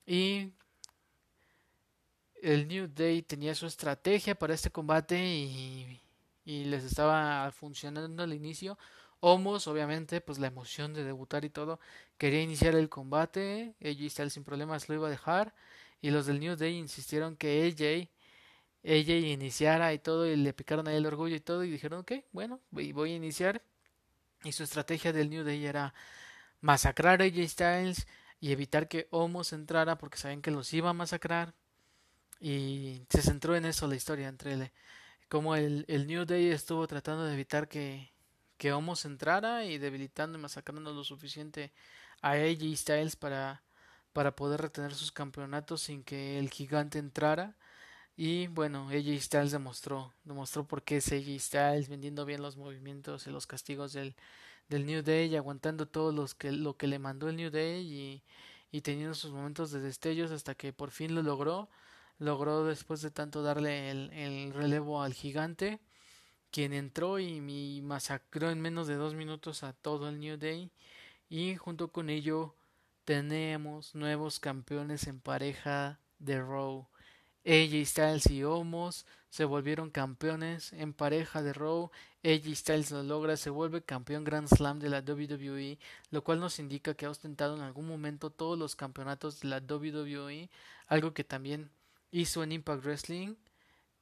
[0.07, 0.53] Y
[2.43, 6.01] el New Day tenía su estrategia para este combate y,
[6.45, 8.77] y les estaba funcionando al inicio
[9.25, 11.79] Homos, obviamente, pues la emoción de debutar y todo,
[12.19, 15.55] quería iniciar el combate, AJ Styles sin problemas lo iba a dejar,
[16.01, 18.11] y los del New Day insistieron que AJ,
[18.85, 22.13] AJ iniciara y todo, y le picaron ahí el orgullo y todo, y dijeron, ok,
[22.33, 23.63] bueno, voy a iniciar,
[24.43, 25.95] y su estrategia del New Day era
[26.61, 28.09] masacrar a AJ Styles
[28.41, 31.55] y evitar que Homos entrara porque sabían que los iba a masacrar,
[32.41, 34.73] y se centró en eso la historia entre él,
[35.29, 38.12] como el New Day estuvo tratando de evitar que
[38.63, 41.73] que Homos entrara y debilitando y masacrando lo suficiente
[42.21, 43.65] a AJ Styles para,
[44.13, 47.57] para poder retener sus campeonatos sin que el gigante entrara.
[48.17, 53.27] Y bueno, AJ Styles demostró, demostró por qué es AJ Styles, vendiendo bien los movimientos
[53.27, 54.15] y los castigos del,
[54.69, 57.85] del New Day y aguantando todo los que, lo que le mandó el New Day
[57.85, 58.23] y,
[58.71, 61.69] y teniendo sus momentos de destellos hasta que por fin lo logró.
[62.21, 65.81] Logró después de tanto darle el, el relevo al gigante
[66.53, 70.71] quien entró y, me masacró en menos de dos minutos a todo el New Day
[71.29, 72.55] y junto con ello
[73.05, 76.87] tenemos nuevos campeones en pareja de Raw.
[77.45, 81.91] AJ Styles y Omos se volvieron campeones en pareja de Raw.
[82.23, 85.79] AJ Styles lo logra, se vuelve campeón Grand Slam de la WWE,
[86.11, 89.59] lo cual nos indica que ha ostentado en algún momento todos los campeonatos de la
[89.59, 90.51] WWE,
[90.87, 91.71] algo que también
[92.13, 93.37] hizo en Impact Wrestling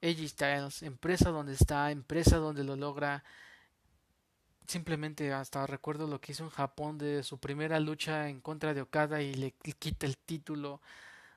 [0.03, 3.23] Styles, empresa donde está, empresa donde lo logra.
[4.67, 8.83] Simplemente hasta recuerdo lo que hizo en Japón de su primera lucha en contra de
[8.83, 10.81] Okada y le quita el título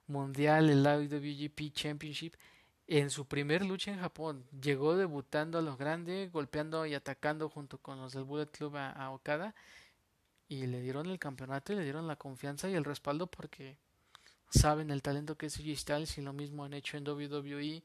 [0.08, 2.36] mundial, el IWGP Championship.
[2.88, 7.78] En su primer lucha en Japón, llegó debutando a lo grande, golpeando y atacando junto
[7.78, 9.56] con los del Bullet Club a, Okada.
[10.48, 13.78] Y le dieron el campeonato y le dieron la confianza y el respaldo porque
[14.50, 17.84] saben el talento que es Styles y lo mismo han hecho en WWE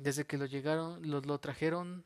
[0.00, 2.04] desde que lo llegaron, lo, lo trajeron,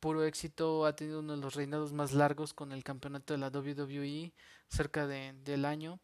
[0.00, 3.48] puro éxito, ha tenido uno de los reinados más largos con el campeonato de la
[3.48, 4.32] WWE,
[4.68, 6.00] cerca de, del año,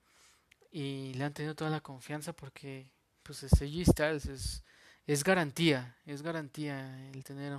[0.70, 2.90] y le han tenido toda la confianza porque
[3.22, 4.64] pues G-Styles es,
[5.06, 7.58] es garantía, es garantía el tener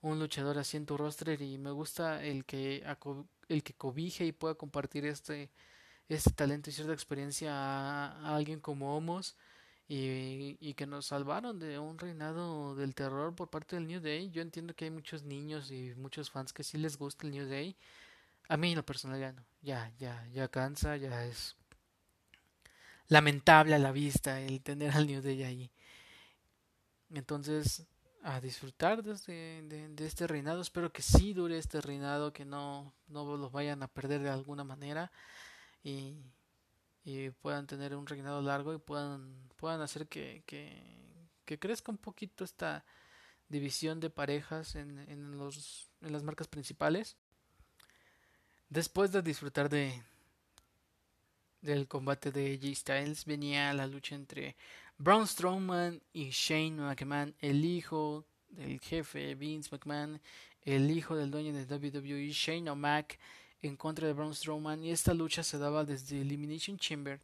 [0.00, 2.84] un luchador así en tu roster y me gusta el que
[3.48, 5.50] el que cobije y pueda compartir este
[6.08, 9.36] este talento y cierta experiencia a alguien como Homos
[9.94, 14.30] y, que nos salvaron de un reinado del terror por parte del New Day.
[14.30, 17.46] Yo entiendo que hay muchos niños y muchos fans que sí les gusta el New
[17.46, 17.76] Day.
[18.48, 21.56] A mí en lo personal ya no, ya, ya, ya cansa, ya es
[23.08, 25.70] lamentable a la vista el tener al New Day ahí.
[27.12, 27.86] Entonces,
[28.22, 30.62] a disfrutar de este, de este reinado.
[30.62, 34.64] Espero que sí dure este reinado, que no, no lo vayan a perder de alguna
[34.64, 35.12] manera.
[35.84, 36.16] Y,
[37.04, 40.82] y puedan tener un reinado largo y puedan, puedan hacer que, que,
[41.44, 42.84] que crezca un poquito esta
[43.48, 47.16] división de parejas en, en, los, en las marcas principales.
[48.68, 50.02] Después de disfrutar de
[51.62, 54.56] del combate de G Styles venía la lucha entre
[54.98, 60.20] Braun Strowman y Shane McMahon, el hijo del jefe Vince McMahon,
[60.62, 63.18] el hijo del dueño de WWE Shane O'Mac
[63.62, 67.20] en contra de Braun Strowman y esta lucha se daba desde Elimination Chamber,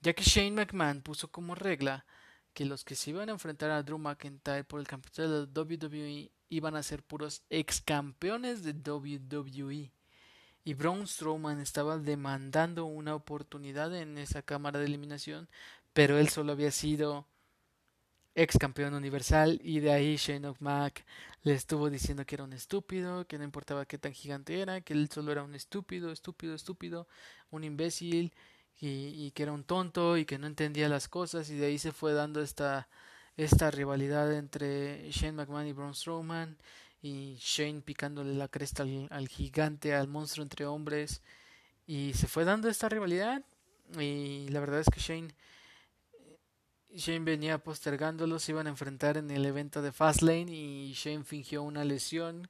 [0.00, 2.04] ya que Shane McMahon puso como regla
[2.52, 6.30] que los que se iban a enfrentar a Drew McIntyre por el campeonato de WWE
[6.48, 9.90] iban a ser puros ex campeones de WWE.
[10.66, 15.48] Y Braun Strowman estaba demandando una oportunidad en esa cámara de eliminación,
[15.92, 17.26] pero él solo había sido
[18.34, 21.04] ex campeón universal y de ahí Shane O'Mac
[21.42, 24.92] le estuvo diciendo que era un estúpido, que no importaba qué tan gigante era, que
[24.94, 27.06] él solo era un estúpido, estúpido, estúpido,
[27.50, 28.32] un imbécil
[28.80, 31.78] y, y, que era un tonto y que no entendía las cosas y de ahí
[31.78, 32.88] se fue dando esta
[33.36, 36.56] esta rivalidad entre Shane McMahon y Braun Strowman
[37.02, 41.22] y Shane picándole la cresta al, al gigante, al monstruo entre hombres
[41.86, 43.42] Y se fue dando esta rivalidad
[43.98, 45.34] y la verdad es que Shane
[46.94, 51.64] Shane venía postergándolo, se iban a enfrentar en el evento de Fastlane y Shane fingió
[51.64, 52.48] una lesión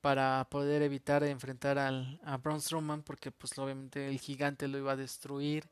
[0.00, 4.92] para poder evitar enfrentar al, a Braun Strowman porque pues obviamente el gigante lo iba
[4.92, 5.68] a destruir.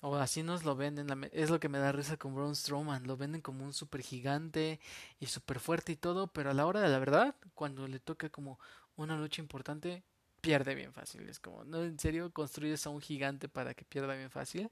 [0.00, 3.16] O así nos lo venden es lo que me da risa con Braun Strowman lo
[3.16, 4.80] venden como un super gigante
[5.20, 8.28] y super fuerte y todo pero a la hora de la verdad cuando le toca
[8.30, 8.58] como
[8.96, 10.02] una lucha importante
[10.40, 11.28] pierde bien fácil.
[11.28, 14.70] Es como no en serio construyes a un gigante para que pierda bien fácil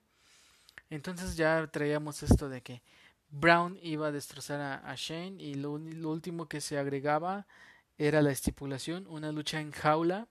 [0.91, 2.83] entonces ya traíamos esto de que
[3.31, 7.47] Brown iba a destrozar a, Shane y lo, último que se agregaba
[7.97, 10.29] era la estipulación, una lucha en jaula.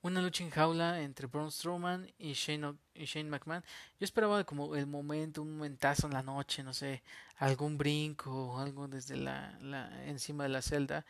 [0.00, 3.64] Una lucha en jaula entre Braun Strowman y Shane, y Shane McMahon.
[3.98, 7.02] Yo esperaba como el momento, un momentazo en la noche, no sé,
[7.36, 11.04] algún brinco o algo desde la, la encima de la celda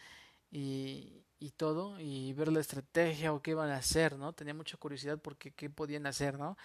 [0.50, 4.32] y, y todo y ver la estrategia o qué iban a hacer, ¿no?
[4.32, 6.56] Tenía mucha curiosidad porque qué podían hacer, ¿no?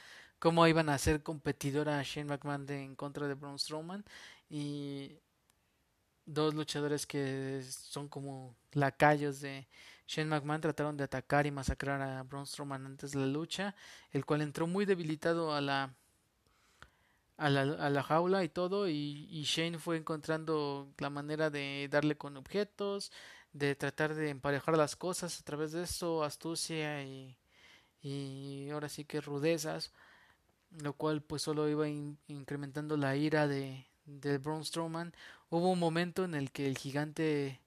[0.44, 4.04] Cómo iban a ser competidora Shane McMahon en contra de Braun Strowman.
[4.50, 5.18] Y
[6.26, 9.70] dos luchadores que son como lacayos de
[10.06, 13.74] Shane McMahon trataron de atacar y masacrar a Braun Strowman antes de la lucha,
[14.12, 15.96] el cual entró muy debilitado a la
[17.38, 21.88] a la, a la jaula y todo y, y, Shane fue encontrando la manera de
[21.90, 23.12] darle con objetos,
[23.54, 27.38] de tratar de emparejar las cosas a través de eso, astucia y,
[28.02, 29.94] y ahora sí que rudezas
[30.82, 35.14] lo cual pues solo iba incrementando la ira de, de Braun Strowman.
[35.50, 37.60] Hubo un momento en el que el gigante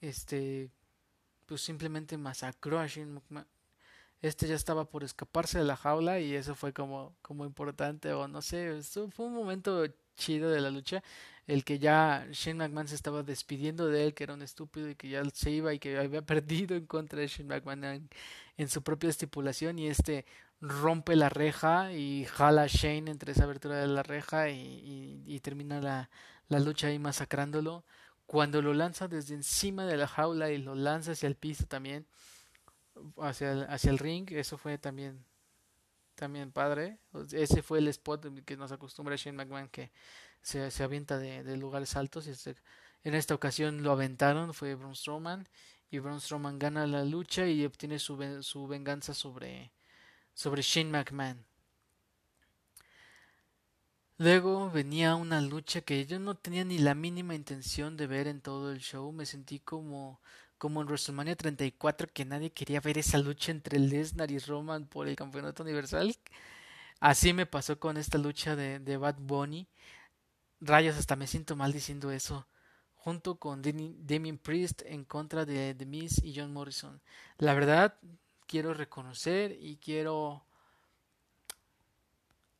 [0.00, 0.70] este
[1.46, 3.46] pues simplemente masacró a Shane McMahon.
[4.22, 8.28] Este ya estaba por escaparse de la jaula y eso fue como, como importante o
[8.28, 9.84] no sé, fue un momento
[10.16, 11.02] chido de la lucha,
[11.46, 14.94] el que ya Shane McMahon se estaba despidiendo de él, que era un estúpido y
[14.94, 18.08] que ya se iba y que había perdido en contra de Shane McMahon
[18.56, 20.24] en su propia estipulación y este
[20.62, 25.80] rompe la reja y jala a Shane entre esa abertura de la reja y, termina
[25.80, 26.08] la,
[26.48, 27.84] la, lucha ahí masacrándolo.
[28.26, 32.06] Cuando lo lanza desde encima de la jaula y lo lanza hacia el piso también,
[33.18, 35.24] hacia el, hacia el ring, eso fue también
[36.14, 36.98] también padre.
[37.32, 39.90] Ese fue el spot que nos acostumbra Shane McMahon que
[40.42, 42.28] se, se avienta de, de, lugares altos.
[42.28, 42.54] Y este,
[43.02, 45.48] en esta ocasión lo aventaron, fue Braun Strowman.
[45.90, 49.72] Y Braun Strowman gana la lucha y obtiene su, su venganza sobre,
[50.34, 51.44] sobre Shane McMahon.
[54.18, 58.40] Luego venía una lucha que yo no tenía ni la mínima intención de ver en
[58.40, 59.10] todo el show.
[59.10, 60.20] Me sentí como,
[60.58, 65.08] como en WrestleMania 34 que nadie quería ver esa lucha entre Lesnar y Roman por
[65.08, 66.14] el campeonato universal.
[67.00, 69.66] Así me pasó con esta lucha de, de Bad Bunny.
[70.60, 72.46] Rayos, hasta me siento mal diciendo eso.
[72.94, 77.00] Junto con Damien Priest en contra de The Miz y John Morrison.
[77.38, 77.98] La verdad,
[78.52, 80.44] quiero reconocer y quiero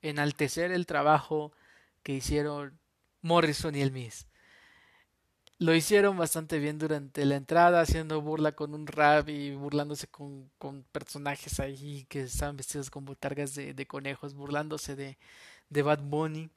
[0.01, 1.53] enaltecer el trabajo
[2.03, 2.79] que hicieron
[3.21, 4.27] Morrison y el Miss.
[5.59, 10.51] Lo hicieron bastante bien durante la entrada, haciendo burla con un rap y burlándose con,
[10.57, 15.19] con personajes ahí que estaban vestidos con botargas de, de conejos, burlándose de,
[15.69, 16.49] de, Bad Bunny.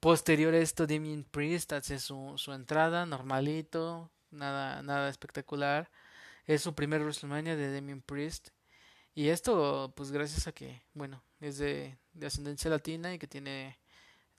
[0.00, 5.90] Posterior a esto, Damien Priest hace su, su entrada normalito, nada, nada espectacular.
[6.46, 8.48] Es su primer WrestleMania de Damien Priest.
[9.14, 13.78] Y esto, pues gracias a que, bueno, es de, de ascendencia latina y que tiene,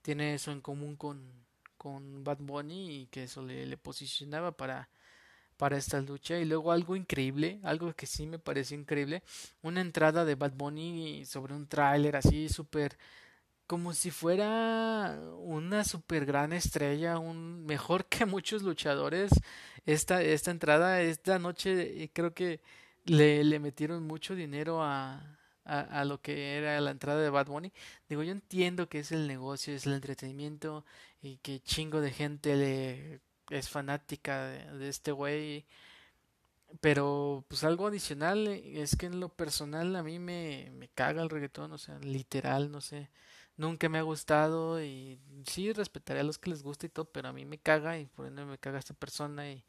[0.02, 1.46] tiene eso en común con,
[1.78, 4.90] con Bad Bunny y que eso le, posicionaba para,
[5.58, 6.38] para esta lucha.
[6.38, 9.24] Y luego algo increíble, algo que sí me pareció increíble,
[9.64, 12.98] una entrada de Bad Bunny sobre un tráiler así súper
[13.66, 19.32] como si fuera una super gran estrella, un mejor que muchos luchadores.
[19.86, 22.62] Esta, esta entrada, esta noche creo que
[23.06, 27.72] le, le metieron mucho dinero a, a, lo que era la entrada de Bad Bunny.
[28.10, 30.86] Digo, yo entiendo que es el negocio, es el entretenimiento
[31.22, 35.66] y que chingo de gente le es fanática de, este güey.
[36.80, 41.30] Pero pues algo adicional es que en lo personal a mí me, me caga el
[41.30, 43.10] reggaetón, o sea, literal, no sé.
[43.58, 47.30] Nunca me ha gustado y sí respetaré a los que les gusta y todo, pero
[47.30, 49.64] a mí me caga y por ende me caga esta persona y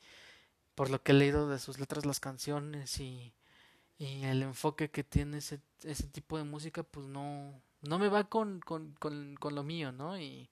[0.75, 3.35] por lo que he leído de sus letras, las canciones y,
[3.99, 5.59] y el enfoque que tiene ese,
[6.13, 10.19] tipo de música, pues no, no me va con, con, con, lo mío, ¿no?
[10.19, 10.51] Y,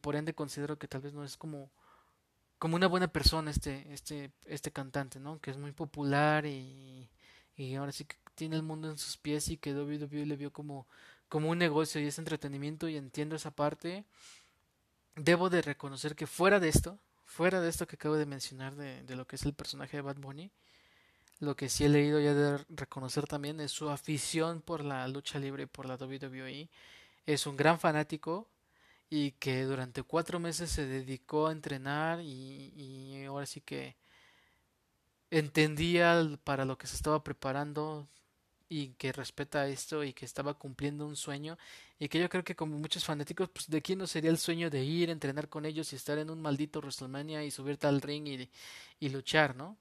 [0.00, 1.70] por ende considero que tal vez no es como
[2.58, 7.08] como una buena persona este este este cantante no que es muy popular y,
[7.56, 10.52] y ahora sí que tiene el mundo en sus pies y que WWE le vio
[10.52, 10.86] como
[11.28, 14.04] como un negocio y es entretenimiento y entiendo esa parte
[15.16, 16.98] debo de reconocer que fuera de esto
[17.28, 20.00] fuera de esto que acabo de mencionar de, de, lo que es el personaje de
[20.02, 20.50] Bad Bunny,
[21.40, 25.38] lo que sí he leído ya de reconocer también es su afición por la lucha
[25.38, 26.68] libre y por la WWE.
[27.26, 28.48] Es un gran fanático
[29.10, 33.96] y que durante cuatro meses se dedicó a entrenar y, y ahora sí que
[35.30, 38.08] entendía para lo que se estaba preparando
[38.68, 41.56] y que respeta esto y que estaba cumpliendo un sueño
[41.98, 44.70] y que yo creo que como muchos fanáticos pues de quién no sería el sueño
[44.70, 48.26] de ir entrenar con ellos y estar en un maldito WrestleMania y subirte al ring
[48.28, 48.50] y,
[49.00, 49.76] y luchar no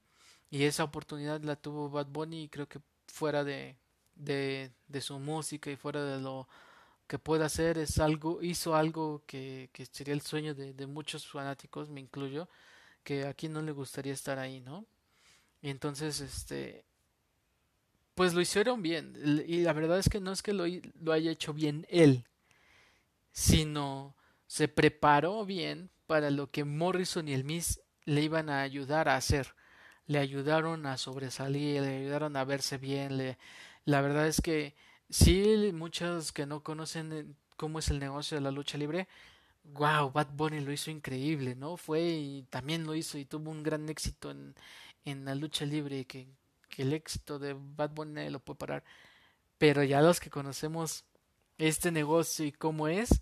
[0.49, 3.75] y esa oportunidad la tuvo Bad Bunny y creo que fuera de,
[4.15, 6.47] de, de su música y fuera de lo
[7.07, 11.27] que pueda hacer es algo hizo algo que, que sería el sueño de, de muchos
[11.27, 12.49] fanáticos me incluyo
[13.03, 14.85] que a quien no le gustaría estar ahí no
[15.61, 16.85] y entonces este
[18.17, 19.13] pues lo hicieron bien.
[19.47, 20.63] Y la verdad es que no es que lo,
[20.99, 22.25] lo haya hecho bien él,
[23.31, 24.15] sino
[24.47, 29.17] se preparó bien para lo que Morrison y el Miss le iban a ayudar a
[29.17, 29.53] hacer.
[30.07, 33.17] Le ayudaron a sobresalir, le ayudaron a verse bien.
[33.17, 33.37] Le...
[33.85, 34.73] La verdad es que
[35.11, 39.07] sí, muchos que no conocen eh, cómo es el negocio de la lucha libre,
[39.63, 41.77] wow, Bad Bunny lo hizo increíble, ¿no?
[41.77, 44.55] Fue y también lo hizo y tuvo un gran éxito en,
[45.05, 46.27] en la lucha libre que que
[46.81, 48.83] el éxito de Bad Bunny lo puede parar.
[49.57, 51.05] Pero ya los que conocemos
[51.57, 53.21] este negocio y cómo es,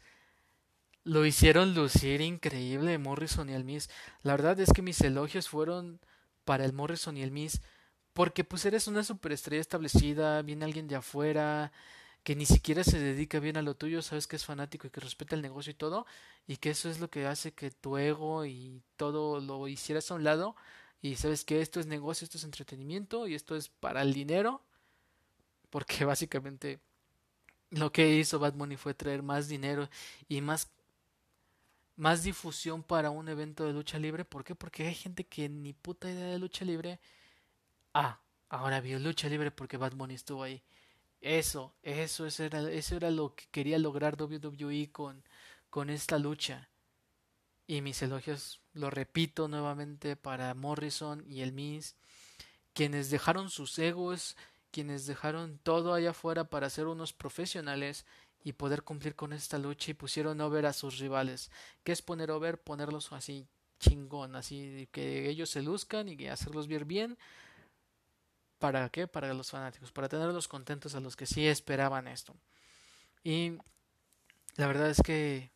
[1.03, 3.89] lo hicieron lucir increíble Morrison y el Miss.
[4.23, 5.99] La verdad es que mis elogios fueron
[6.43, 7.61] para el Morrison y el Miss
[8.15, 11.73] porque pues eres una superestrella establecida, viene alguien de afuera
[12.23, 15.01] que ni siquiera se dedica bien a lo tuyo, sabes que es fanático y que
[15.01, 16.05] respeta el negocio y todo,
[16.47, 20.15] y que eso es lo que hace que tu ego y todo lo hicieras a
[20.15, 20.55] un lado
[21.01, 24.63] y sabes que esto es negocio, esto es entretenimiento y esto es para el dinero,
[25.69, 26.79] porque básicamente
[27.71, 29.89] lo que hizo Bad Bunny fue traer más dinero
[30.29, 30.71] y más
[31.97, 34.25] más difusión para un evento de lucha libre.
[34.25, 34.55] ¿Por qué?
[34.55, 36.99] Porque hay gente que ni puta idea de lucha libre.
[37.93, 38.19] Ah,
[38.49, 40.63] ahora vio lucha libre porque Bad Bunny estuvo ahí.
[41.21, 45.23] Eso, eso, eso era, eso era lo que quería lograr WWE con,
[45.69, 46.69] con esta lucha.
[47.67, 51.95] Y mis elogios, lo repito nuevamente, para Morrison y el Miss,
[52.73, 54.37] quienes dejaron sus egos,
[54.71, 58.05] quienes dejaron todo allá afuera para ser unos profesionales
[58.43, 61.49] y poder cumplir con esta lucha y pusieron over a sus rivales.
[61.83, 62.61] ¿Qué es poner over?
[62.61, 63.47] Ponerlos así
[63.79, 67.17] chingón, así que ellos se luzcan y hacerlos ver bien.
[68.59, 69.07] ¿Para qué?
[69.07, 72.35] Para los fanáticos, para tenerlos contentos a los que sí esperaban esto.
[73.23, 73.57] Y
[74.57, 75.51] la verdad es que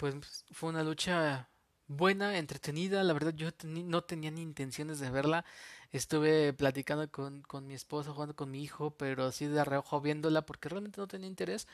[0.00, 1.50] pues fue una lucha
[1.86, 3.04] buena, entretenida.
[3.04, 5.44] La verdad yo no tenía ni intenciones de verla.
[5.92, 10.46] Estuve platicando con, con mi esposa, jugando con mi hijo, pero así de reojo viéndola
[10.46, 11.66] porque realmente no tenía interés.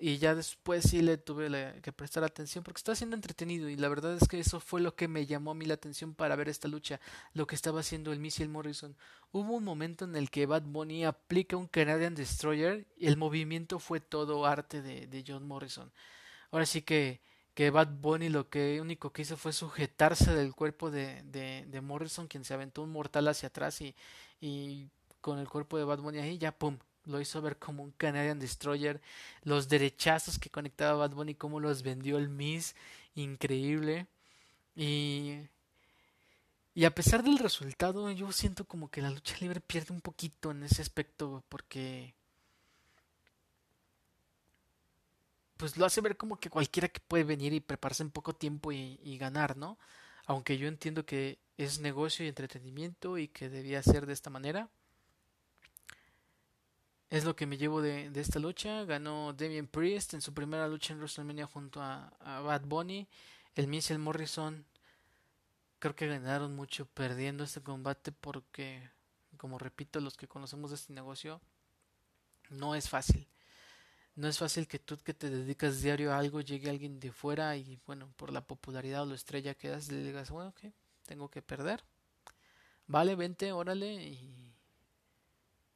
[0.00, 3.88] Y ya después sí le tuve que prestar atención porque estaba siendo entretenido y la
[3.88, 6.48] verdad es que eso fue lo que me llamó a mí la atención para ver
[6.48, 7.00] esta lucha,
[7.34, 8.96] lo que estaba haciendo el Missile Morrison.
[9.32, 13.80] Hubo un momento en el que Bad Bunny aplica un Canadian Destroyer y el movimiento
[13.80, 15.92] fue todo arte de, de John Morrison.
[16.50, 17.20] Ahora sí que
[17.58, 22.28] que Bad Bunny lo que único que hizo fue sujetarse del cuerpo de, de, Morrison,
[22.28, 23.96] quien se aventó un mortal hacia atrás y,
[24.40, 24.86] y
[25.20, 28.38] con el cuerpo de Bad Bunny ahí ya pum, lo hizo ver como un Canadian
[28.38, 29.00] Destroyer,
[29.42, 32.76] los derechazos que conectaba Bad Bunny, cómo los vendió el Miss,
[33.16, 34.06] increíble.
[34.76, 35.38] Y,
[36.76, 40.52] y a pesar del resultado, yo siento como que la lucha libre pierde un poquito
[40.52, 42.14] en ese aspecto, porque
[45.58, 48.72] pues lo hace ver como que cualquiera que puede venir y prepararse en poco tiempo
[48.72, 49.76] y, ganar, ¿no?
[50.24, 54.68] Aunque yo entiendo que es negocio y entretenimiento y que debía ser de esta manera.
[57.10, 58.84] Es lo que me llevo de, esta lucha.
[58.84, 63.08] Ganó Damien Priest en su primera lucha en WrestleMania junto a, Bad Bunny.
[63.56, 64.64] El Miz Morrison
[65.80, 68.88] creo que ganaron mucho perdiendo este combate porque,
[69.36, 71.40] como repito, los que conocemos de este negocio,
[72.50, 73.26] no es fácil
[74.18, 77.56] no es fácil que tú que te dedicas diario a algo llegue alguien de fuera
[77.56, 80.72] y bueno, por la popularidad o la estrella que das, le digas, bueno, ok,
[81.06, 81.84] tengo que perder.
[82.88, 84.52] Vale, vente, órale y,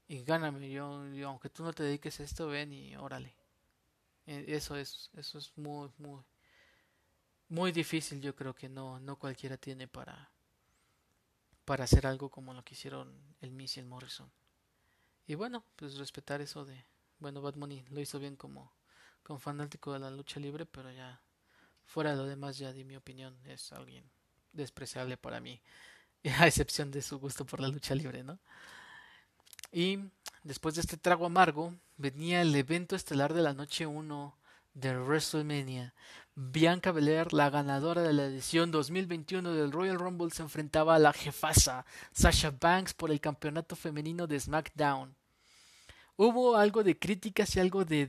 [0.08, 0.72] y gáname.
[0.72, 3.32] Yo, yo, aunque tú no te dediques a esto, ven y órale.
[4.26, 6.20] E, eso es, eso es muy, muy,
[7.48, 8.20] muy difícil.
[8.20, 10.32] Yo creo que no, no cualquiera tiene para,
[11.64, 14.28] para hacer algo como lo que hicieron el Miss y el Morrison.
[15.28, 16.84] Y bueno, pues respetar eso de,
[17.22, 18.72] bueno, Bad Bunny lo hizo bien como,
[19.22, 21.22] como fanático de la lucha libre, pero ya
[21.84, 24.04] fuera de lo demás, ya di mi opinión, es alguien
[24.52, 25.60] despreciable para mí,
[26.38, 28.38] a excepción de su gusto por la lucha libre, ¿no?
[29.70, 29.98] Y
[30.42, 34.36] después de este trago amargo, venía el evento estelar de la noche 1
[34.74, 35.94] de WrestleMania.
[36.34, 41.12] Bianca Belair, la ganadora de la edición 2021 del Royal Rumble, se enfrentaba a la
[41.12, 45.14] jefasa Sasha Banks por el campeonato femenino de SmackDown.
[46.24, 48.06] Hubo algo de críticas y algo de,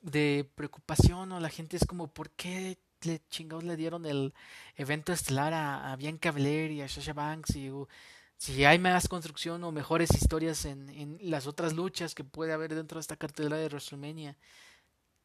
[0.00, 4.34] de, preocupación, o la gente es como, ¿por qué le chingados le dieron el
[4.74, 7.54] evento estelar a, Bianca Belair y a Sasha Banks?
[7.54, 7.70] Y,
[8.38, 12.74] si hay más construcción o mejores historias en, en las otras luchas que puede haber
[12.74, 14.36] dentro de esta cartelera de WrestleMania.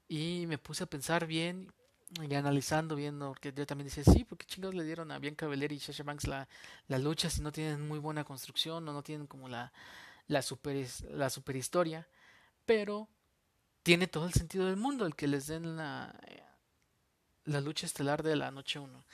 [0.07, 1.73] Y me puse a pensar bien
[2.21, 5.71] y analizando, viendo, porque yo también decía, sí, porque chingados le dieron a Bianca Belair
[5.71, 6.47] y Sasha Banks la,
[6.89, 9.73] la lucha si no tienen muy buena construcción o no tienen como la,
[10.27, 12.07] la, super, la super historia?
[12.65, 13.07] Pero
[13.83, 16.13] tiene todo el sentido del mundo el que les den la,
[17.45, 19.05] la lucha estelar de la noche 1,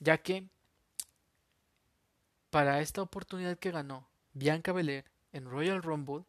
[0.00, 0.48] ya que
[2.50, 6.24] para esta oportunidad que ganó Bianca Belair en Royal Rumble,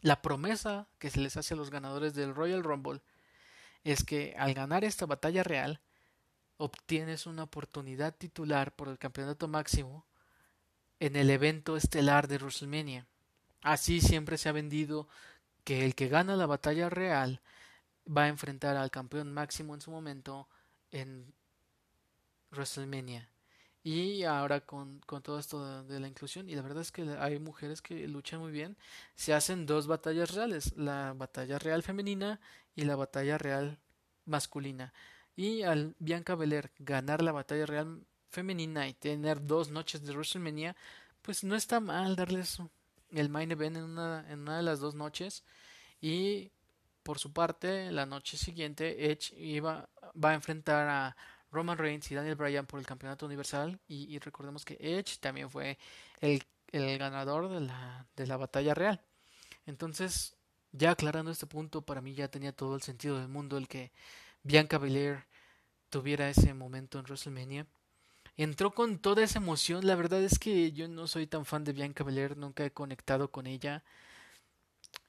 [0.00, 3.00] la promesa que se les hace a los ganadores del Royal Rumble
[3.84, 5.80] es que al ganar esta batalla real
[6.56, 10.06] obtienes una oportunidad titular por el campeonato máximo
[11.00, 13.06] en el evento estelar de WrestleMania.
[13.62, 15.08] Así siempre se ha vendido
[15.64, 17.40] que el que gana la batalla real
[18.06, 20.48] va a enfrentar al campeón máximo en su momento
[20.90, 21.32] en
[22.50, 23.28] WrestleMania.
[23.84, 27.38] Y ahora con, con todo esto de, la inclusión, y la verdad es que hay
[27.40, 28.76] mujeres que luchan muy bien,
[29.16, 32.40] se hacen dos batallas reales, la batalla real femenina
[32.76, 33.78] y la batalla real
[34.24, 34.92] masculina.
[35.34, 40.76] Y al Bianca Belair ganar la batalla real femenina y tener dos noches de WrestleMania,
[41.22, 42.60] pues no está mal darles
[43.12, 45.44] el main event en una, en una de las dos noches.
[46.00, 46.50] Y
[47.02, 49.88] por su parte, la noche siguiente, Edge iba,
[50.22, 51.16] va a enfrentar a
[51.50, 55.78] Roman Reigns y Daniel Bryan por el campeonato universal y, recordemos que Edge también fue
[56.20, 56.42] el,
[56.72, 59.00] el, ganador de la, de la batalla real.
[59.66, 60.36] Entonces,
[60.72, 63.92] ya aclarando este punto, para mí ya tenía todo el sentido del mundo el que
[64.42, 65.24] Bianca Belair
[65.90, 67.66] tuviera ese momento en WrestleMania.
[68.36, 71.72] Entró con toda esa emoción, la verdad es que yo no soy tan fan de
[71.72, 73.84] Bianca Belair, nunca he conectado con ella.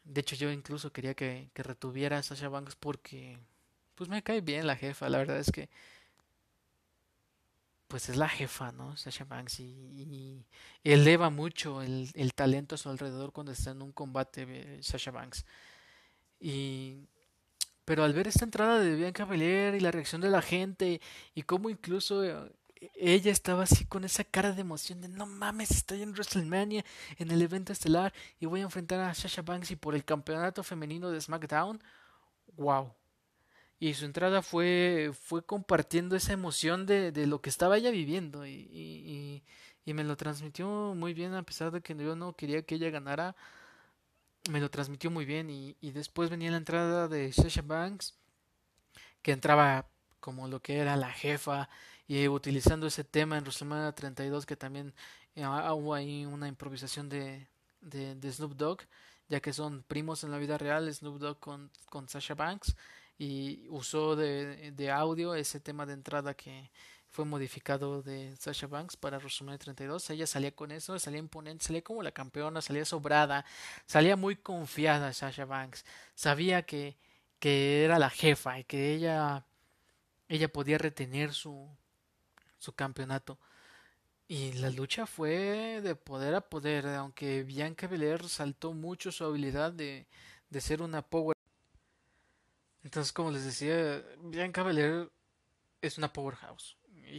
[0.03, 3.39] De hecho, yo incluso quería que, que retuviera a Sasha Banks porque
[3.95, 5.69] pues me cae bien la jefa, la verdad es que
[7.87, 8.97] pues es la jefa, ¿no?
[8.97, 10.45] Sasha Banks y,
[10.83, 15.11] eleva mucho el, el, talento a su alrededor cuando está en un combate eh, Sasha
[15.11, 15.45] Banks.
[16.39, 17.07] Y
[17.85, 21.01] pero al ver esta entrada de Bianca Belair y la reacción de la gente
[21.35, 22.51] y cómo incluso eh,
[22.95, 26.83] ella estaba así con esa cara de emoción de no mames, estoy en WrestleMania
[27.17, 30.63] en el evento estelar y voy a enfrentar a Sasha Banks y por el campeonato
[30.63, 31.81] femenino de SmackDown.
[32.57, 32.93] Wow
[33.83, 38.45] y su entrada fue, fue compartiendo esa emoción de, de lo que estaba ella viviendo
[38.45, 39.43] y, y,
[39.83, 42.89] y, me lo transmitió muy bien a pesar de que yo no quería que ella
[42.91, 43.35] ganara
[44.49, 48.17] me lo transmitió muy bien y, y después venía la entrada de Sasha Banks
[49.21, 49.89] que entraba
[50.21, 51.67] como lo que era la jefa
[52.13, 54.93] y utilizando ese tema en WrestleMania 32 que también
[55.35, 57.47] eh, hubo ahí una improvisación de,
[57.81, 58.81] de, de Snoop Dogg
[59.29, 62.75] ya que son primos en la vida real Snoop Dogg con, con Sasha Banks
[63.17, 66.69] y usó de, de, audio ese tema de entrada que
[67.09, 70.09] fue modificado de Sasha Banks para WrestleMania 32.
[70.11, 73.45] Ella salía con eso, salía imponente, salía como la campeona, salía sobrada,
[73.85, 75.85] salía muy confiada Sasha Banks.
[76.15, 76.97] Sabía que,
[77.39, 79.45] que era la jefa y que ella,
[80.27, 81.69] ella podía retener su,
[82.63, 83.39] su campeonato.
[84.27, 89.73] Y la lucha fue de poder a poder, aunque Bianca Belair saltó mucho su habilidad
[89.73, 90.07] de,
[90.49, 91.35] de ser una power
[92.83, 95.09] entonces, como les decía, Bianca Belair
[95.81, 96.77] es una powerhouse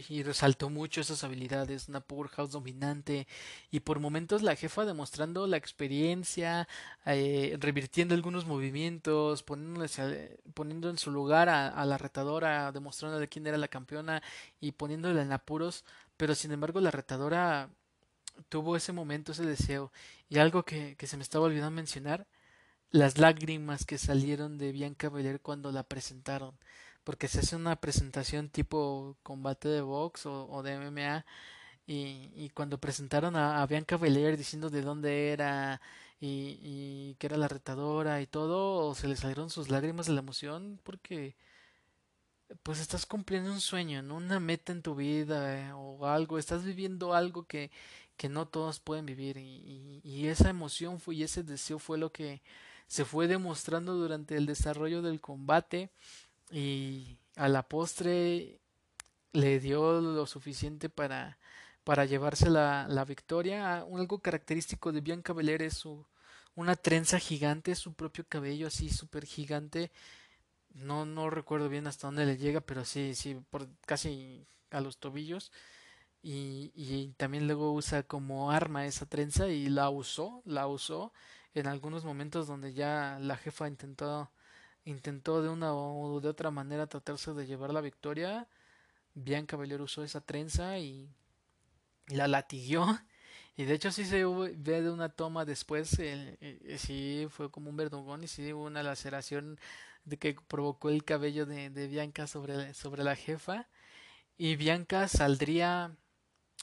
[0.09, 3.27] y resaltó mucho esas habilidades, una powerhouse dominante
[3.71, 6.67] y por momentos la jefa demostrando la experiencia,
[7.05, 13.67] eh, revirtiendo algunos movimientos, poniendo en su lugar a, la retadora, demostrándole quién era la
[13.67, 14.21] campeona
[14.59, 15.85] y poniéndola en apuros,
[16.17, 17.69] pero sin embargo la retadora
[18.49, 19.91] tuvo ese momento, ese deseo.
[20.29, 22.27] Y algo que, que se me estaba olvidando mencionar
[22.91, 26.55] las lágrimas que salieron de Bianca Belair cuando la presentaron,
[27.05, 31.25] porque se hace una presentación tipo combate de box o, de MMA
[31.87, 35.81] y, y, cuando presentaron a, Bianca Belair diciendo de dónde era
[36.19, 40.21] y, y, que era la retadora y todo, se le salieron sus lágrimas de la
[40.21, 41.35] emoción porque
[42.63, 44.15] pues estás cumpliendo un sueño, ¿no?
[44.15, 47.71] una meta en tu vida eh, o algo, estás viviendo algo que,
[48.17, 52.11] que no todos pueden vivir y, y esa emoción fue y ese deseo fue lo
[52.11, 52.41] que
[52.87, 55.91] se fue demostrando durante el desarrollo del combate
[56.51, 58.59] y a la postre
[59.33, 61.37] le dio lo suficiente para,
[61.83, 63.79] para llevarse la, la victoria.
[63.79, 66.05] Algo característico de Bianca Belair es su,
[66.55, 69.91] una trenza gigante, su propio cabello así súper gigante,
[70.73, 74.97] no, no recuerdo bien hasta dónde le llega, pero sí, sí, por casi a los
[74.97, 75.51] tobillos.
[76.21, 81.13] Y, y también luego usa como arma esa trenza y la usó, la usó
[81.53, 84.31] en algunos momentos donde ya la jefa intentó
[84.85, 88.47] intentó de una o de otra manera tratarse de llevar la victoria.
[89.15, 91.09] Bianca Belair usó esa trenza y
[92.07, 92.85] la latiguió.
[93.57, 97.77] Y de hecho sí se ve de una toma después, eh, sí fue como un
[97.77, 99.57] verdugón y sí hubo una laceración
[100.03, 103.69] de que provocó el cabello de, de Bianca sobre, sobre la jefa.
[104.37, 105.95] Y Bianca saldría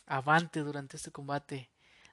[0.07, 1.71] avante durante este combate,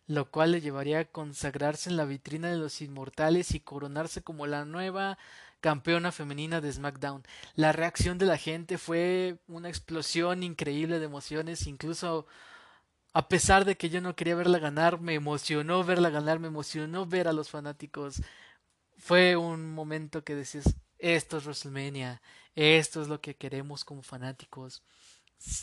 [0.08, 4.48] lo cual le llevaría a consagrarse en la vitrina de los inmortales y coronarse como
[4.48, 5.18] la nueva
[5.62, 7.24] campeona femenina de SmackDown.
[7.56, 12.28] La reacción de la gente fue una explosión increíble de emociones, incluso
[13.14, 17.06] a pesar de que yo no quería verla ganar, me emocionó verla ganar, me emocionó
[17.06, 18.22] ver a los fanáticos.
[18.98, 22.22] Fue un momento que decías, esto es WrestleMania,
[22.56, 24.84] esto es lo que queremos como fanáticos.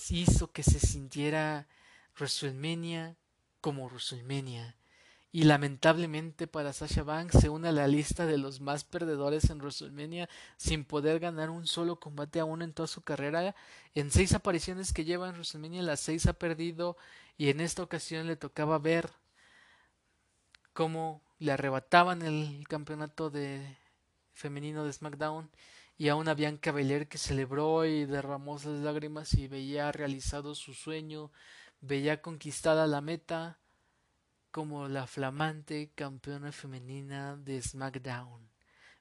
[0.08, 1.68] Hizo que se sintiera
[2.18, 3.16] WrestleMania
[3.60, 4.76] como WrestleMania
[5.36, 9.58] y lamentablemente para Sasha Banks se une a la lista de los más perdedores en
[9.58, 13.54] WrestleMania sin poder ganar un solo combate aún en toda su carrera.
[13.94, 16.96] En seis apariciones que lleva en WrestleMania, las seis ha perdido
[17.36, 19.10] y en esta ocasión le tocaba ver
[20.72, 23.76] cómo le arrebataban el campeonato de
[24.32, 25.50] femenino de SmackDown
[25.98, 30.72] y a una Bianca Belair que celebró y derramó las lágrimas y veía realizado su
[30.72, 31.30] sueño,
[31.82, 33.58] veía conquistada la meta
[34.56, 38.40] como la flamante campeona femenina de SmackDown.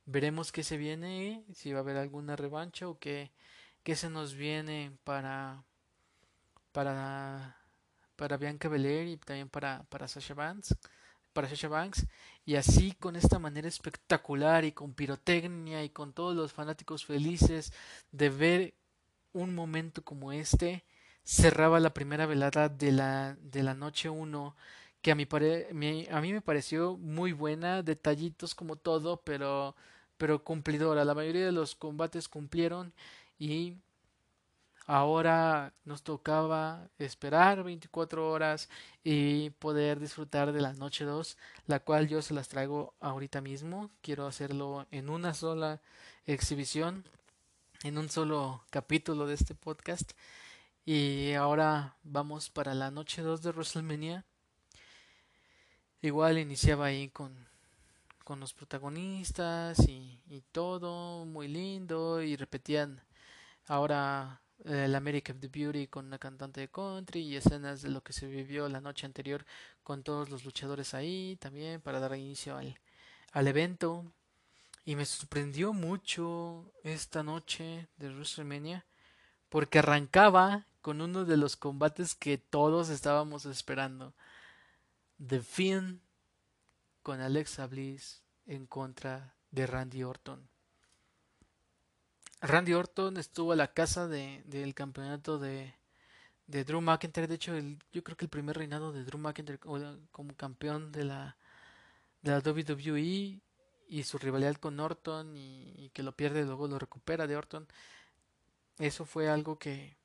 [0.05, 3.31] Veremos qué se viene, si va a haber alguna revancha o qué,
[3.81, 5.63] qué se nos viene para
[6.73, 7.55] para
[8.17, 10.75] para Bianca Belair y también para, para Sasha Banks
[11.31, 12.05] para Sasha Banks
[12.45, 17.71] y así con esta manera espectacular y con pirotecnia y con todos los fanáticos felices
[18.11, 18.73] de ver
[19.31, 20.83] un momento como este
[21.23, 24.53] cerraba la primera velada de la de la noche 1
[25.05, 25.27] que a, mi
[26.09, 29.75] a mí me pareció muy buena, detallitos como todo, pero,
[30.17, 31.05] pero cumplidora.
[31.05, 32.91] La mayoría de los combates cumplieron
[33.37, 33.77] y
[34.87, 38.67] ahora nos tocaba esperar 24 horas
[39.03, 41.37] y poder disfrutar de la noche 2,
[41.67, 43.91] la cual yo se las traigo ahorita mismo.
[44.01, 45.83] Quiero hacerlo en una sola
[46.25, 47.05] exhibición,
[47.83, 50.13] en un solo capítulo de este podcast.
[50.83, 54.25] Y ahora vamos para la noche 2 de WrestleMania
[56.05, 57.33] Igual iniciaba ahí con,
[58.23, 63.01] con los protagonistas y, y, todo muy lindo y repetían
[63.65, 68.13] ahora el American the Beauty con una cantante de country y escenas de lo que
[68.13, 69.47] se vivió la noche anterior
[69.81, 72.79] con todos los luchadores ahí también para dar inicio al,
[73.31, 74.05] al evento.
[74.85, 78.85] Y me sorprendió mucho esta noche de WrestleMania
[79.49, 84.13] porque arrancaba con uno de los combates que todos estábamos esperando
[85.17, 86.01] The Finn
[87.01, 90.49] con Alexa Bliss en contra de Randy Orton.
[92.41, 95.73] Randy Orton estuvo a la casa de, del campeonato de,
[96.47, 97.27] de Drew McIntyre.
[97.27, 97.53] De hecho,
[97.91, 101.37] yo creo que el primer reinado de Drew McIntyre como campeón de la,
[102.21, 103.39] de la WWE
[103.87, 107.37] y su rivalidad con Orton y, y, que lo pierde y luego lo recupera de
[107.37, 107.67] Orton.
[108.77, 109.95] Eso fue algo que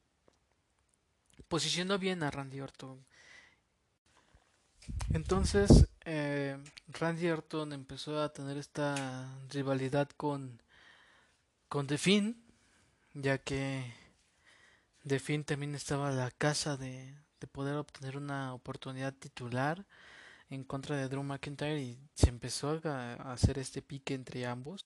[1.49, 3.05] posicionó bien a Randy Orton.
[5.13, 6.57] Entonces, eh,
[6.89, 10.61] Randy Orton empezó a tener esta rivalidad con,
[11.69, 12.43] con The Finn,
[13.15, 13.93] ya que
[15.07, 19.85] The Finn también estaba a la casa de, de poder obtener una oportunidad titular
[20.51, 24.85] en contra de Drew McIntyre y se empezó a, hacer este pique entre ambos.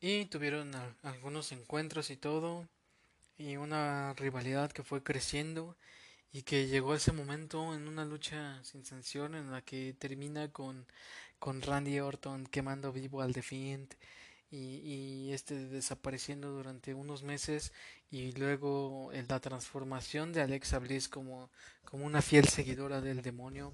[0.00, 0.70] Y tuvieron
[1.02, 2.66] algunos encuentros y todo,
[3.36, 5.76] y una rivalidad que fue creciendo
[6.34, 10.84] y que llegó ese momento en una lucha sin sanción en la que termina con,
[11.38, 13.94] con Randy Orton quemando vivo al Defiant
[14.50, 17.72] y, y este desapareciendo durante unos meses
[18.10, 21.50] y luego la transformación de Alexa Bliss como,
[21.84, 23.72] como una fiel seguidora del demonio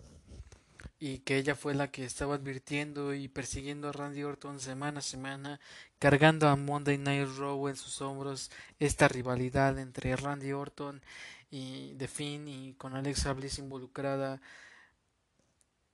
[1.00, 5.02] y que ella fue la que estaba advirtiendo y persiguiendo a Randy Orton semana a
[5.02, 5.58] semana,
[5.98, 11.00] cargando a Monday Night Raw en sus hombros esta rivalidad entre Randy Orton
[11.50, 14.42] y de Finn y con Alexa Bliss involucrada.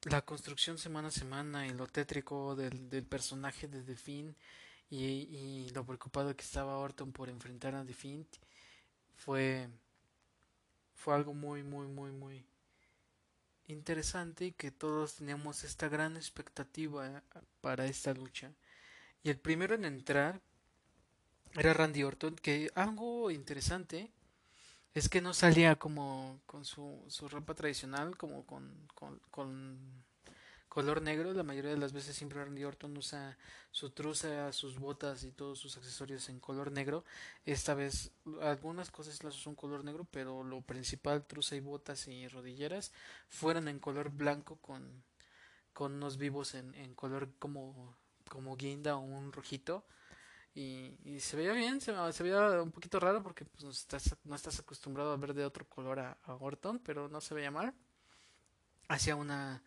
[0.02, 4.36] La construcción semana a semana y lo tétrico del, del personaje de The Finn
[4.90, 8.26] y, y, lo preocupado que estaba Orton por enfrentar a The Finn
[9.16, 9.68] fue
[10.94, 12.44] fue algo muy muy muy muy
[13.68, 17.22] interesante y que todos teníamos esta gran expectativa
[17.60, 18.52] para esta lucha.
[19.22, 20.40] Y el primero en entrar
[21.54, 24.10] era Randy Orton, que algo interesante
[24.94, 28.88] es que no salía como con su, su ropa tradicional, como con,
[29.30, 30.05] con
[30.76, 31.32] color negro.
[31.32, 33.38] La mayoría de las veces siempre Randy Orton usa
[33.70, 37.02] su truza, sus botas y todos sus accesorios en color negro.
[37.46, 38.10] Esta vez
[38.42, 42.92] algunas cosas las usó en color negro, pero lo principal, truza y botas y rodilleras,
[43.30, 45.02] fueron en color blanco con,
[45.72, 47.96] con unos vivos en, en color como,
[48.28, 49.82] como guinda o un rojito.
[50.54, 54.36] Y, se veía bien, se, se, veía un poquito raro porque pues, no, estás, no
[54.36, 57.72] estás acostumbrado a ver de otro color a, a Orton, pero no se veía mal.
[58.88, 59.62] Hacía una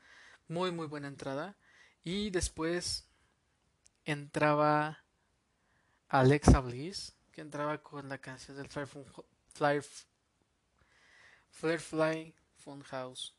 [0.49, 1.55] muy muy buena entrada.
[2.03, 3.07] Y después
[4.05, 5.03] entraba
[6.09, 8.85] Alexa Bliss, que entraba con la canción del Fly
[12.57, 13.35] Phone House.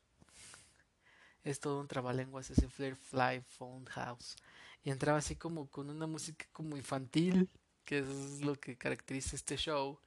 [1.42, 4.36] Es todo un trabalenguas ese Fly Phone House
[4.82, 7.48] y entraba así como con una música como infantil,
[7.84, 9.98] que es lo que caracteriza este show.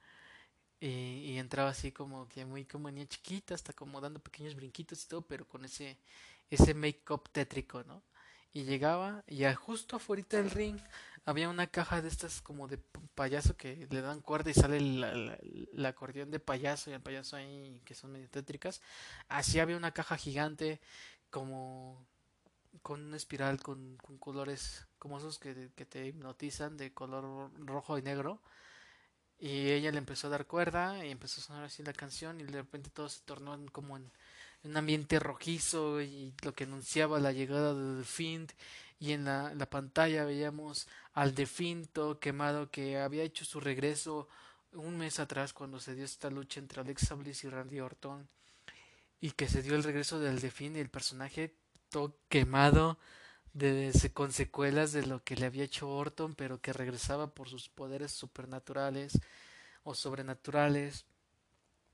[0.80, 5.04] Y, y, entraba así como que muy como niña chiquita, hasta como dando pequeños brinquitos
[5.04, 5.96] y todo, pero con ese,
[6.50, 8.02] ese make-up tétrico, ¿no?
[8.52, 10.78] Y llegaba y justo afuera del ring
[11.24, 12.78] había una caja de estas como de
[13.14, 17.80] payaso que le dan cuerda y sale la, acordeón de payaso y el payaso ahí
[17.84, 18.82] que son medio tétricas.
[19.28, 20.80] Así había una caja gigante
[21.30, 22.06] como
[22.82, 28.02] con una espiral con, con colores como esos que, te hipnotizan de color rojo y
[28.02, 28.42] negro.
[29.38, 32.44] Y ella le empezó a dar cuerda y empezó a sonar así la canción y
[32.44, 34.10] de repente todo se tornó como en,
[34.64, 38.52] un ambiente rojizo y lo que anunciaba la llegada de The Fiend
[38.98, 43.60] y en la, la pantalla veíamos al The Fiend todo quemado que había hecho su
[43.60, 44.28] regreso
[44.72, 48.28] un mes atrás cuando se dio esta lucha entre Alexa Bliss y Randy Orton
[49.20, 51.54] y que se dio el regreso del The Fiend y el personaje
[52.28, 52.98] quemado
[53.52, 57.68] de, con secuelas de lo que le había hecho Orton, pero que regresaba por sus
[57.68, 59.20] poderes supernaturales
[59.84, 61.06] o sobrenaturales.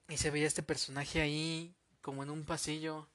[0.09, 3.09] Y se veía este personaje ahí, como en un pasillo,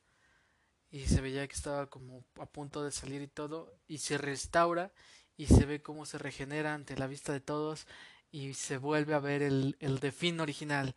[0.92, 4.94] y se veía que estaba como a punto de salir y todo, y se restaura
[5.38, 7.88] y se ve cómo se regenera ante la vista de todos
[8.32, 10.96] y se vuelve a ver el, el fin original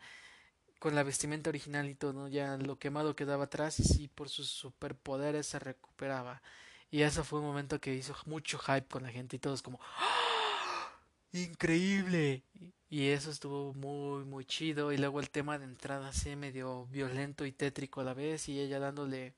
[0.79, 4.49] con la vestimenta original y todo, ya lo quemado quedaba atrás y sí, por sus
[4.49, 6.43] superpoderes se recuperaba.
[6.91, 9.81] Y eso fue un momento que hizo mucho hype con la gente y todos como
[9.83, 11.01] ¡Ah!
[11.33, 12.45] ¡Increíble!
[12.91, 14.93] Eso estuvo muy, muy chido.
[14.93, 18.49] Y luego el tema de entrada así medio violento y tétrico a la vez.
[18.49, 19.35] Y ella dándole,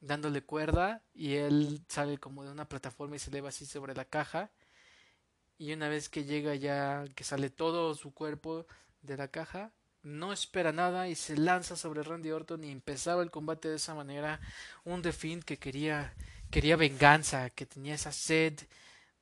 [0.00, 1.02] dándole cuerda.
[1.14, 4.50] Y él sale como de una plataforma y se eleva así sobre la caja.
[5.58, 8.66] Y una vez que llega ya, que sale todo su cuerpo
[9.02, 9.72] de la caja,
[10.02, 13.94] no espera nada y se lanza sobre Randy Orton y empezaba el combate de esa
[13.94, 14.40] manera.
[14.84, 15.12] Un The
[15.44, 16.14] que quería,
[16.50, 18.60] quería venganza, que tenía esa sed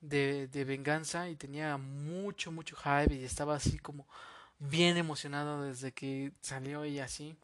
[0.02, 4.06] de, de venganza y tenía mucho, mucho hype y estaba así como
[4.58, 7.36] bien emocionado desde que salió y así.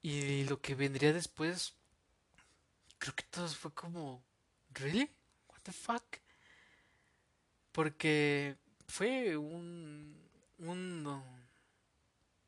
[0.00, 1.74] Y lo que vendría después,
[2.98, 4.22] creo que todo fue como,
[4.72, 5.10] ¿really?
[5.48, 6.04] ¿What the fuck?
[7.72, 10.16] Porque fue un,
[10.58, 11.22] un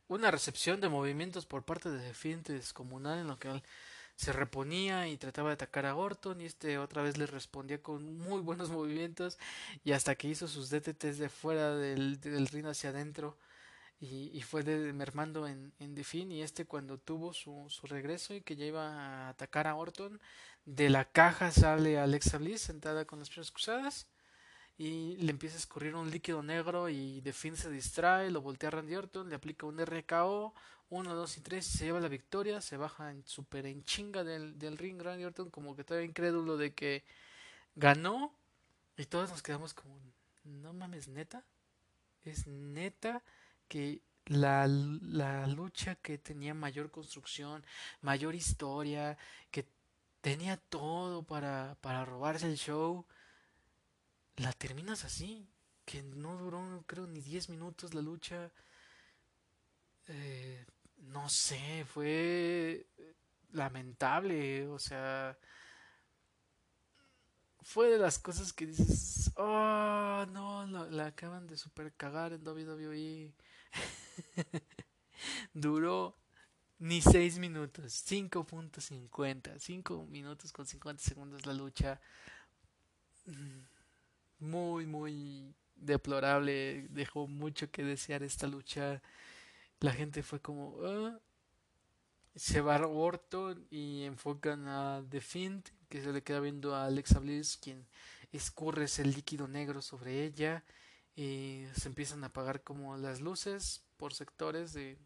[0.09, 3.63] una recepción de movimientos por parte de Defiante descomunal en lo que
[4.17, 8.19] se reponía y trataba de atacar a Orton y este otra vez le respondía con
[8.19, 9.39] muy buenos movimientos
[9.85, 13.39] y hasta que hizo sus DTTs de fuera del, del ring hacia adentro
[14.01, 15.97] y, y fue de, mermando en, en
[16.33, 20.21] y este cuando tuvo su, su regreso y que ya iba a atacar a Orton
[20.65, 24.09] de la caja sale Alexa Bliss sentada con las piernas cruzadas
[24.79, 28.73] y le empieza a escurrir un líquido negro y fin se distrae, lo voltea a
[28.73, 30.55] Randy Orton, le aplica un RKO,
[30.93, 34.59] 1, 2 y 3 se lleva la victoria, se baja en super en chinga del,
[34.59, 37.03] del ring Randy Orton como que estaba incrédulo de que
[37.75, 38.35] ganó
[38.99, 39.99] y todos nos quedamos como
[40.45, 41.43] no mames neta
[42.25, 43.23] es neta
[43.69, 47.65] que la, la lucha que tenía mayor construcción,
[48.03, 49.17] mayor historia,
[49.51, 49.67] que
[50.21, 53.05] tenía todo para, para robarse el show,
[54.37, 55.49] la terminas así,
[55.85, 58.51] que no duró creo ni 10 minutos la lucha.
[60.09, 60.65] Eh,
[61.03, 62.87] no sé, fue
[63.53, 65.37] lamentable, o sea,
[67.63, 73.33] fue de las cosas que dices, oh, no, la, acaban de super cagar en WWE.
[75.55, 76.17] Duró
[76.79, 82.01] ni 6 minutos, 5.50, 5 minutos con 50 segundos la lucha.
[83.27, 86.89] Mm, muy, muy deplorable.
[86.91, 89.01] Dejó mucho que desear esta lucha.
[89.83, 90.79] La gente fue como...
[90.83, 91.21] Ah".
[92.35, 96.87] Se va a Orton y enfocan a The Fiend, que se le queda viendo a
[96.87, 97.87] Alexa Bliss, quien
[98.33, 100.65] escurre ese líquido negro sobre ella.
[101.17, 104.99] y se empiezan a apagar como las luces por sectores de,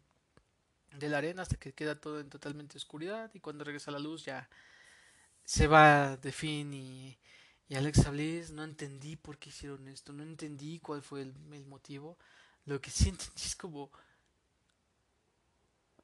[0.99, 4.25] de la arena hasta que queda todo en totalmente oscuridad y cuando regresa la luz
[4.25, 4.49] ya
[5.45, 7.17] se va de fin y,
[7.69, 11.65] y Alex Bliss no entendí por qué hicieron esto, no entendí cuál fue el, el
[11.65, 12.17] motivo.
[12.65, 13.91] Lo que sí es como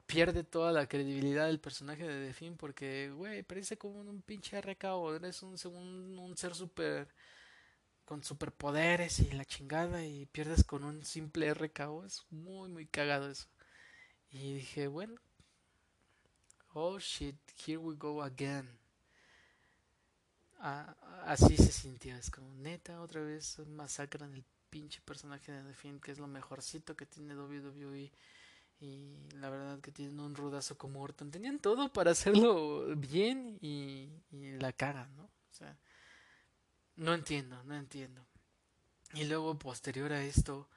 [0.06, 4.84] pierde toda la credibilidad del personaje de The porque, güey, parece como un pinche RK
[4.96, 7.08] o eres un, un, un ser super
[8.06, 12.06] con superpoderes y la chingada y pierdes con un simple RKO.
[12.06, 13.48] Es muy, muy cagado eso.
[14.32, 15.16] Y dije, bueno,
[16.74, 18.68] oh shit, here we go again.
[20.60, 20.96] Ah,
[21.26, 26.12] así se sintió, es como neta, otra vez masacran el pinche personaje de The que
[26.12, 28.12] es lo mejorcito que tiene WWE.
[28.80, 31.32] Y la verdad que tienen un rudazo como Orton.
[31.32, 35.24] Tenían todo para hacerlo bien y, la cagan, ¿no?
[35.24, 35.78] O sea,
[36.96, 38.26] no entiendo, no entiendo.
[39.14, 40.68] Y luego, posterior a esto,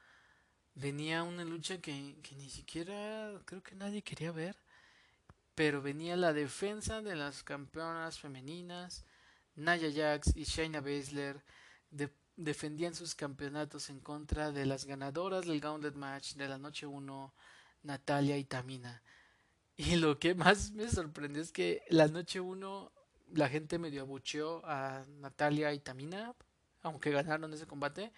[0.75, 4.57] venía una lucha que, que ni siquiera creo que nadie quería ver.
[5.55, 9.05] Pero venía la defensa de las campeonas femeninas.
[9.57, 11.43] Naya Jax y Shayna Baszler
[12.37, 17.35] defendían sus campeonatos en contra de las ganadoras del Gauntlet Match de la noche 1,
[17.87, 19.03] Natalia y Tamina.
[19.79, 22.93] Y lo que más me sorprendió es que la noche 1
[23.33, 26.35] la gente medio abucheó a Natalia y Tamina,
[26.83, 28.13] aunque ganaron ese combate.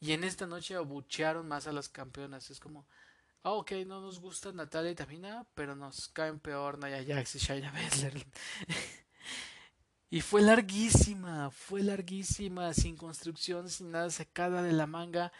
[0.00, 2.50] Y en esta noche abuchearon más a las campeonas.
[2.50, 2.86] Es como,
[3.42, 7.38] ah, ok, no nos gusta Natalia y Tamina, pero nos caen peor Naya Jax y
[7.38, 7.72] Shayna
[10.10, 15.32] y fue larguísima, fue larguísima, sin construcción, sin nada sacada de la manga.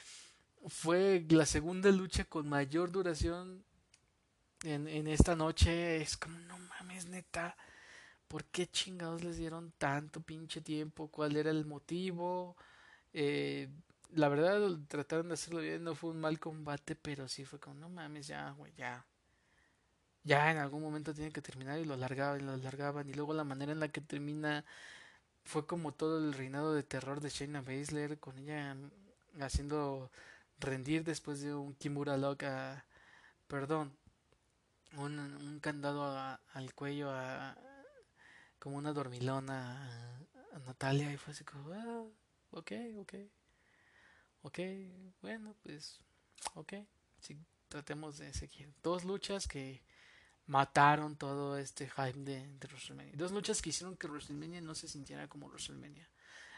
[0.67, 3.65] Fue la segunda lucha con mayor duración
[4.65, 5.97] en, en esta noche.
[6.03, 7.57] Es como, no mames, neta
[8.29, 11.09] ¿Por qué chingados les dieron tanto pinche tiempo?
[11.09, 12.57] ¿Cuál era el motivo?
[13.15, 13.69] Eh,
[14.15, 17.77] la verdad, trataron de hacerlo bien, no fue un mal combate, pero sí fue como,
[17.77, 19.07] no mames, ya, güey, ya.
[20.25, 23.09] Ya en algún momento tiene que terminar y lo alargaban y lo alargaban.
[23.09, 24.65] Y luego la manera en la que termina
[25.45, 28.77] fue como todo el reinado de terror de Shayna Baszler, con ella
[29.41, 30.11] haciendo
[30.61, 32.45] rendir después de un Kimura Lock
[33.47, 33.97] perdón,
[34.97, 37.57] un, un candado al cuello a,
[38.59, 42.05] como una dormilona a, Natalia y fue así como, ah,
[42.53, 43.15] ok, ok,
[44.43, 44.59] ok,
[45.21, 46.01] bueno, pues,
[46.55, 46.75] ok,
[47.21, 47.39] sí,
[47.69, 48.73] tratemos de seguir.
[48.83, 49.83] Dos luchas que
[50.47, 53.15] mataron todo este hype de, de WrestleMania.
[53.17, 56.09] Dos luchas que hicieron que WrestleMania no se sintiera como WrestleMania.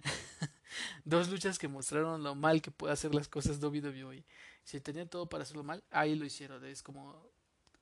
[1.05, 4.25] Dos luchas que mostraron lo mal que puede hacer las cosas WWE.
[4.65, 6.65] Si tenía todo para hacerlo mal, ahí lo hicieron.
[6.65, 7.31] Es como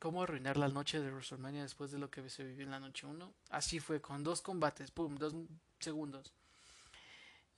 [0.04, 3.06] cómo arruinar la noche de WrestleMania después de lo que se vivió en la noche
[3.06, 3.32] 1.
[3.48, 5.32] Así fue, con dos combates, pum, dos
[5.78, 6.34] segundos.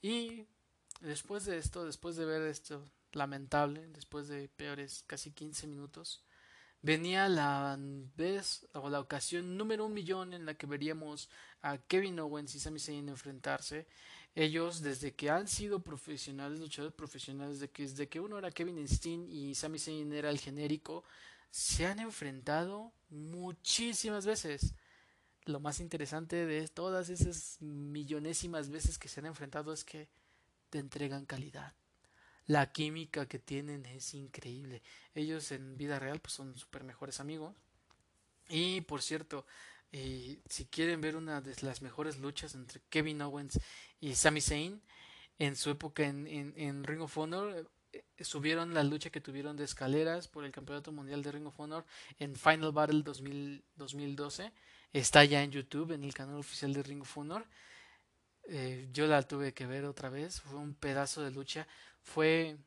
[0.01, 0.45] Y
[1.01, 6.23] después de esto, después de ver esto lamentable, después de peores casi 15 minutos,
[6.81, 7.77] venía la
[8.15, 11.29] vez o la ocasión número un millón en la que veríamos
[11.61, 13.87] a Kevin Owens y Sami Zayn enfrentarse.
[14.35, 18.87] Ellos, desde que han sido profesionales, luchadores profesionales, desde que, desde que uno era Kevin
[18.87, 21.03] Steen y Sami Zayn era el genérico,
[21.51, 24.73] se han enfrentado muchísimas veces.
[25.45, 30.09] Lo más interesante de todas esas millonésimas veces que se han enfrentado es que
[30.69, 31.73] te entregan calidad.
[32.45, 34.81] La química que tienen es increíble.
[35.15, 37.55] Ellos en vida real pues son super mejores amigos.
[38.49, 39.45] Y por cierto,
[39.91, 43.59] eh, si quieren ver una de las mejores luchas entre Kevin Owens
[43.99, 44.81] y Sami Zayn
[45.39, 47.69] en su época en Ring of Honor,
[48.23, 51.85] subieron la lucha que tuvieron de escaleras por el Campeonato Mundial de Ring of Honor
[52.19, 54.51] en Final Battle 2012.
[54.93, 57.45] Está ya en YouTube, en el canal oficial de Ring of Honor.
[58.49, 60.41] Eh, yo la tuve que ver otra vez.
[60.41, 61.67] Fue un pedazo de lucha.
[62.01, 62.57] Fue,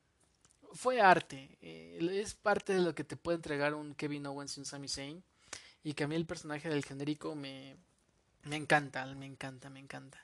[0.73, 1.57] fue arte.
[1.63, 4.89] Eh, es parte de lo que te puede entregar un Kevin Owens y un Sami
[4.89, 5.23] Zayn.
[5.83, 7.77] Y que a mí el personaje del genérico me,
[8.45, 10.21] me encanta, me encanta, me encanta.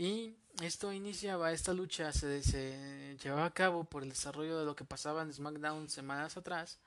[0.00, 4.74] Y esto iniciaba, esta lucha se, se llevaba a cabo por el desarrollo de lo
[4.74, 6.78] que pasaba en SmackDown semanas atrás,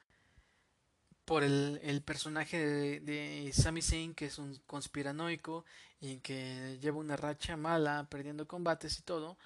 [1.23, 5.63] por el, el personaje de, de, Sami Zayn, que es un conspiranoico
[6.01, 9.37] y que lleva una racha mala, perdiendo combates y todo,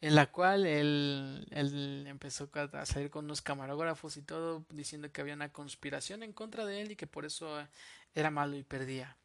[0.00, 5.22] en la cual él, él empezó a salir con unos camarógrafos y todo, diciendo que
[5.22, 7.66] había una conspiración en contra de él y que por eso
[8.14, 9.16] era malo y perdía.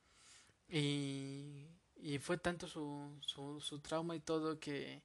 [0.67, 1.67] Y
[2.03, 5.01] y fue tanto su, su, su trauma y todo que,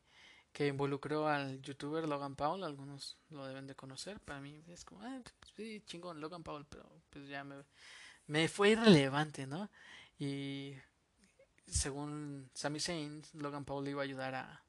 [0.53, 5.03] que involucró al youtuber Logan Paul, algunos lo deben de conocer, para mí es como,
[5.03, 5.23] ah,
[5.55, 7.55] sí, chingón, Logan Paul, pero pues ya me,
[8.27, 9.71] me fue irrelevante, ¿no?
[10.19, 10.75] Y
[11.69, 14.65] según Sami Zayn, Logan Paul iba a ayudar a,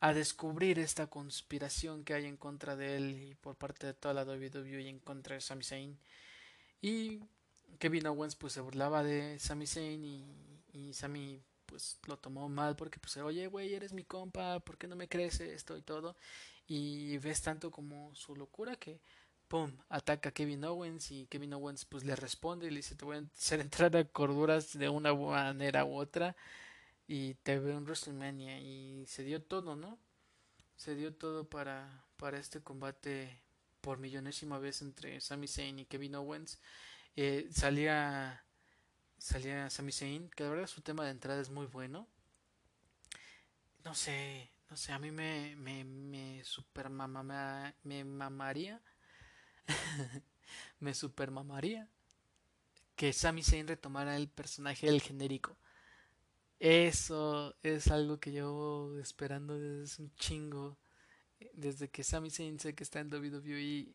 [0.00, 4.12] a descubrir esta conspiración que hay en contra de él y por parte de toda
[4.12, 5.98] la WWE en contra de Sami Zayn.
[6.82, 7.20] Y
[7.78, 11.42] Kevin Owens pues se burlaba de Sami Zayn y, y Sami
[11.72, 15.08] pues lo tomó mal porque pues oye güey eres mi compa, ¿por qué no me
[15.08, 16.16] crees esto y todo?
[16.66, 19.00] Y ves tanto como su locura que
[19.48, 23.06] pum, ataca a Kevin Owens y Kevin Owens pues le responde y le dice te
[23.06, 26.36] voy a hacer entrar a corduras de una manera u otra
[27.08, 29.98] y te veo en WrestleMania y se dio todo, ¿no?
[30.76, 33.40] Se dio todo para, para este combate
[33.80, 36.60] por millonésima vez entre Sami Zayn y Kevin Owens.
[37.16, 38.44] Eh, salía
[39.22, 42.08] salía Sami Zayn, que la verdad su tema de entrada es muy bueno.
[43.84, 48.80] No sé, no sé, a mí me, me, me super mama, me mamaría,
[50.80, 51.88] me super mamaría
[52.96, 55.56] que Sami Zayn retomara el personaje del genérico.
[56.58, 60.78] Eso es algo que llevo esperando desde un chingo.
[61.54, 63.94] Desde que Sami Zayn sé que está en WWE,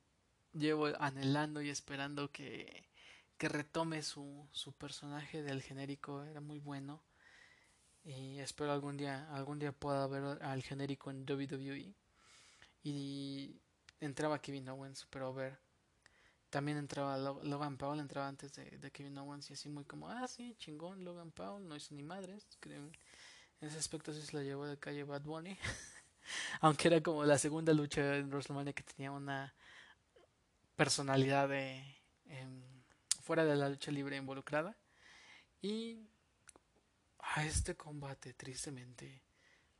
[0.53, 2.86] llevo anhelando y esperando que,
[3.38, 6.23] que retome su, su personaje del genérico.
[6.23, 7.03] Era muy bueno.
[8.03, 11.93] Y espero algún día, algún día pueda ver al genérico en WWE.
[12.83, 13.59] Y
[13.99, 15.59] entraba Kevin Owens, super over.
[16.49, 20.55] También entraba Logan Paul, entraba antes de, Kevin Owens y así muy como, ah, sí,
[20.57, 22.47] chingón, Logan Paul, no hizo ni madres.
[22.61, 25.57] En ese aspecto sí se la llevó de calle Bad Bunny.
[26.61, 29.53] Aunque era como la segunda lucha en WrestleMania que tenía una
[30.77, 31.83] personalidad de,
[32.27, 32.76] em,
[33.28, 34.78] fuera de la lucha libre involucrada.
[35.61, 36.07] Y
[37.19, 39.21] a este combate, tristemente,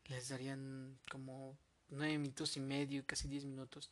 [0.06, 3.90] les darían como nueve minutos y medio, casi diez minutos.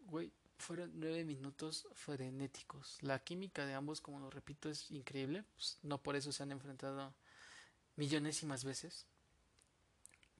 [0.00, 3.00] Güey, fueron nueve minutos frenéticos.
[3.00, 5.44] La química de ambos, como lo repito, es increíble.
[5.54, 7.14] Pues, no por eso se han enfrentado
[7.94, 9.06] millonésimas veces.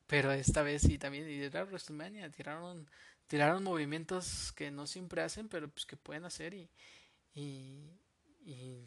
[0.09, 2.89] Pero esta vez sí también y de WrestleMania tiraron
[3.29, 6.71] tiraron movimientos que no siempre hacen, pero pues que pueden hacer y,
[7.37, 7.93] y,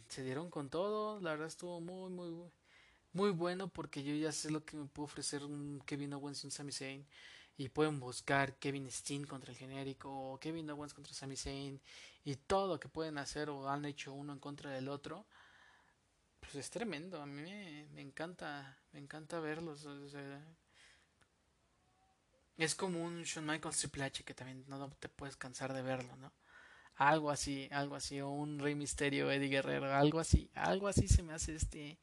[0.10, 1.22] se dieron con todo.
[1.22, 2.52] La verdad estuvo muy muy
[3.14, 6.48] muy bueno porque yo ya sé lo que me puede ofrecer un Kevin Owens y
[6.48, 7.06] un Sami Zayn
[7.58, 11.82] y pueden buscar Kevin Steen contra el genérico o Kevin Owens contra Sami Zayn
[12.24, 15.26] y todo lo que pueden hacer o han hecho uno en contra del otro
[16.40, 19.88] pues es tremendo a mí me, encanta me encanta verlos
[22.58, 26.16] es como un Shawn Michaels Triple H que también no te puedes cansar de verlo
[26.18, 26.32] no
[27.00, 31.24] algo así algo así o un Rey Misterio Eddie Guerrero algo así algo así se
[31.24, 31.98] me hace este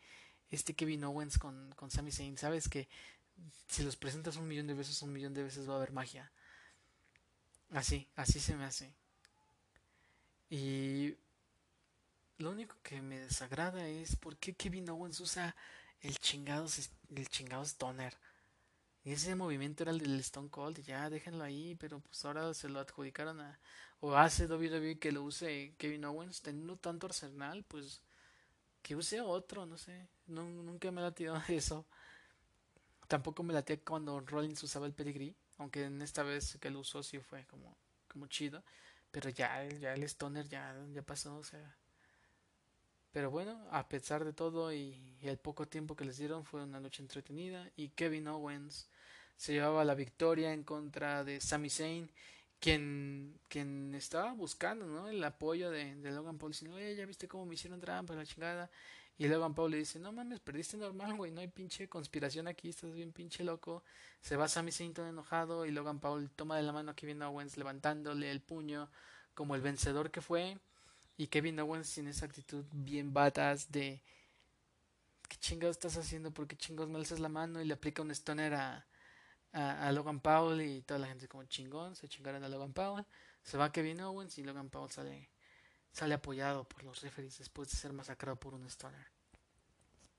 [0.50, 2.88] este Kevin Owens con, con Sami Zayn sabes que
[3.68, 6.30] si los presentas un millón de veces, un millón de veces va a haber magia.
[7.70, 8.92] Así, así se me hace.
[10.48, 11.16] Y
[12.38, 15.56] lo único que me desagrada es por qué Kevin Owens usa
[16.00, 16.66] el chingado,
[17.14, 18.16] el chingado stoner.
[19.04, 22.68] Y ese movimiento era el del Stone Cold, ya déjenlo ahí, pero pues ahora se
[22.68, 23.58] lo adjudicaron a.
[24.00, 28.02] O hace WWE que lo use Kevin Owens, teniendo tanto arsenal, pues
[28.82, 30.08] que use otro, no sé.
[30.26, 31.86] nunca me tirado eso.
[33.08, 37.02] Tampoco me latía cuando Rollins usaba el pedigree, aunque en esta vez que lo usó
[37.02, 37.76] sí fue como,
[38.08, 38.62] como chido,
[39.10, 41.76] pero ya, ya el stoner ya, ya pasó, o sea.
[43.12, 46.80] Pero bueno, a pesar de todo y, el poco tiempo que les dieron fue una
[46.80, 48.88] noche entretenida y Kevin Owens
[49.36, 52.10] se llevaba la victoria en contra de Sami Zayn,
[52.60, 55.08] quien, quien estaba buscando ¿no?
[55.08, 58.70] el apoyo de, de Logan Paul, diciendo, ya viste cómo me hicieron trampa, la chingada.
[59.18, 62.68] Y Logan Paul le dice, no mames, perdiste normal, güey, no hay pinche conspiración aquí,
[62.68, 63.82] estás bien pinche loco.
[64.20, 67.22] Se va Sami Zayn todo enojado y Logan Paul toma de la mano a Kevin
[67.22, 68.90] Owens levantándole el puño
[69.34, 70.58] como el vencedor que fue.
[71.16, 74.02] Y Kevin Owens tiene esa actitud bien batas de...
[75.28, 76.30] ¿Qué chingados estás haciendo?
[76.30, 77.60] ¿Por qué chingados me alzas la mano?
[77.62, 78.86] Y le aplica un stoner a,
[79.52, 83.04] a, Logan Paul y toda la gente como chingón, se chingaron a Logan Paul.
[83.42, 85.30] Se va Kevin Owens y Logan Paul sale
[85.96, 89.06] sale apoyado por los referees después de ser masacrado por un Stoner.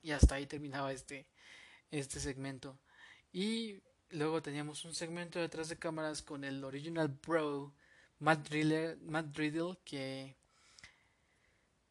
[0.02, 1.28] Y hasta ahí terminaba este,
[1.92, 2.76] este segmento.
[3.32, 7.72] Y luego teníamos un segmento detrás de cámaras con el original bro,
[8.18, 8.48] Matt,
[9.02, 10.34] Matt Riddle, que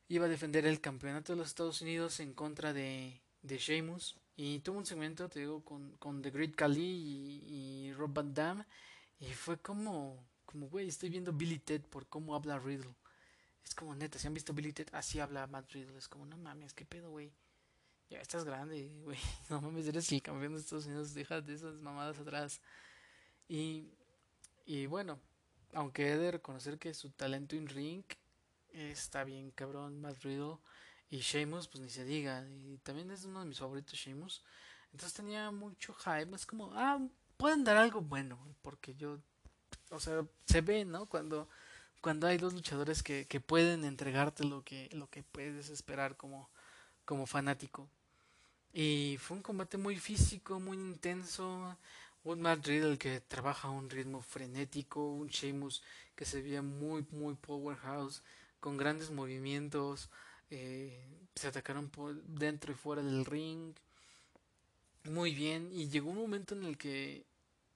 [0.10, 4.18] iba a defender el campeonato de los Estados Unidos en contra de, de Sheamus.
[4.40, 8.66] Y tuvo un segmento, te digo, con, con The Great Khali y, Rob Van Damme.
[9.20, 12.94] Y fue como, como, güey, estoy viendo Billy Ted por cómo habla Riddle.
[13.66, 15.98] Es como neta, si han visto Billy Ted, así habla Matt Riddle.
[15.98, 17.34] Es como, no mames, qué pedo, güey.
[18.12, 19.18] Ya estás grande, güey.
[19.50, 21.16] No mames, eres el campeón de Estados Unidos.
[21.16, 22.62] Deja de esas mamadas atrás.
[23.50, 23.90] Y,
[24.68, 25.20] y bueno,
[25.74, 28.04] aunque he de reconocer que su talento en ring
[28.72, 30.58] está bien cabrón, Matt Riddle.
[31.10, 32.46] Y Sheamus, pues ni se diga.
[32.66, 34.44] Y también es uno de mis favoritos, Sheamus.
[34.92, 36.36] Entonces tenía mucho hype.
[36.36, 37.00] Es como, ah,
[37.38, 39.20] pueden dar algo bueno, porque yo,
[39.90, 41.06] o sea, se ve, ¿no?
[41.06, 41.48] Cuando,
[42.02, 46.50] cuando hay dos luchadores que, que pueden entregarte lo que, lo que puedes esperar como,
[47.06, 47.88] como fanático.
[48.74, 51.78] Y fue un combate muy físico, muy intenso.
[52.24, 55.82] Un Matt Riddle que trabaja a un ritmo frenético, un Sheamus
[56.16, 58.22] que se veía muy, muy powerhouse,
[58.60, 60.10] con grandes movimientos,
[60.50, 63.74] eh, se atacaron por dentro y fuera del ring,
[65.04, 67.26] muy bien, y llegó un momento en el que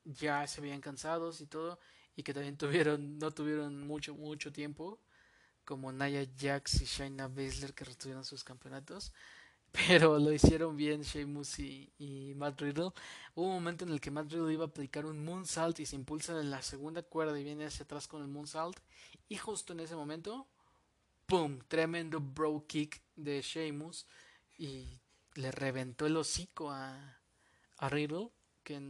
[0.04, 1.80] ya se veían cansados y todo,
[2.16, 5.00] y que también tuvieron, no tuvieron mucho, mucho tiempo,
[5.66, 9.14] como Naya Jax y Shayna Baszler que retuvieron sus campeonatos,
[9.72, 12.92] pero lo hicieron bien Sheamus y, y, Matt Riddle.
[13.36, 15.96] Hubo un momento en el que Matt Riddle iba a aplicar un moonsault y se
[15.96, 18.78] impulsa en la segunda cuerda y viene hacia atrás con el moonsault.
[19.30, 20.48] Y justo en ese momento,
[21.32, 21.60] ¡pum!
[21.70, 24.06] Tremendo bro kick de Sheamus
[24.58, 25.00] y
[25.36, 27.22] le reventó el hocico a,
[27.78, 28.32] a Riddle,
[28.66, 28.82] que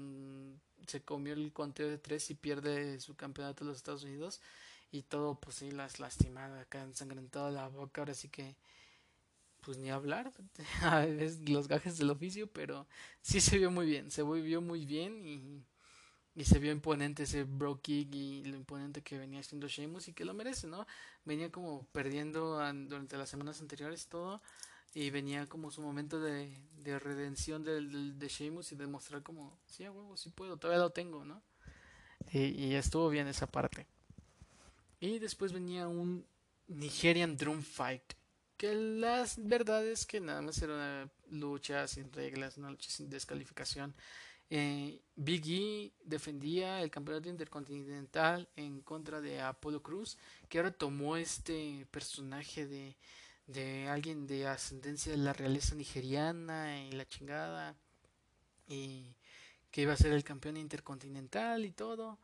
[0.87, 4.41] se comió el conteo de tres y pierde su campeonato de los Estados Unidos.
[4.91, 8.55] Y todo, pues sí, las lastimada, acá ensangrentado la boca, ahora sí que
[9.59, 10.31] pues ni hablar,
[11.47, 12.87] los gajes del oficio, pero
[13.21, 15.63] sí se vio muy bien, se vio muy bien y,
[16.35, 20.13] y se vio imponente ese bro kick y lo imponente que venía haciendo Sheamus y
[20.13, 20.87] que lo merece, ¿no?
[21.25, 24.41] Venía como perdiendo durante las semanas anteriores todo
[24.93, 29.57] y venía como su momento de, de redención de, de, de Sheamus y demostrar como,
[29.65, 31.41] sí, a huevo, sí puedo, todavía lo tengo, ¿no?
[32.31, 33.87] Y, y estuvo bien esa parte.
[34.99, 36.25] Y después venía un
[36.67, 38.13] Nigerian Drum Fight
[38.57, 43.95] que las verdades que nada más era una lucha sin reglas, una lucha sin descalificación.
[44.53, 50.17] Eh, Big E defendía el campeonato intercontinental en contra de Apollo Cruz,
[50.49, 52.97] que ahora tomó este personaje de,
[53.47, 57.77] de alguien de ascendencia de la realeza nigeriana y la chingada,
[58.67, 59.15] y
[59.71, 62.19] que iba a ser el campeón intercontinental y todo,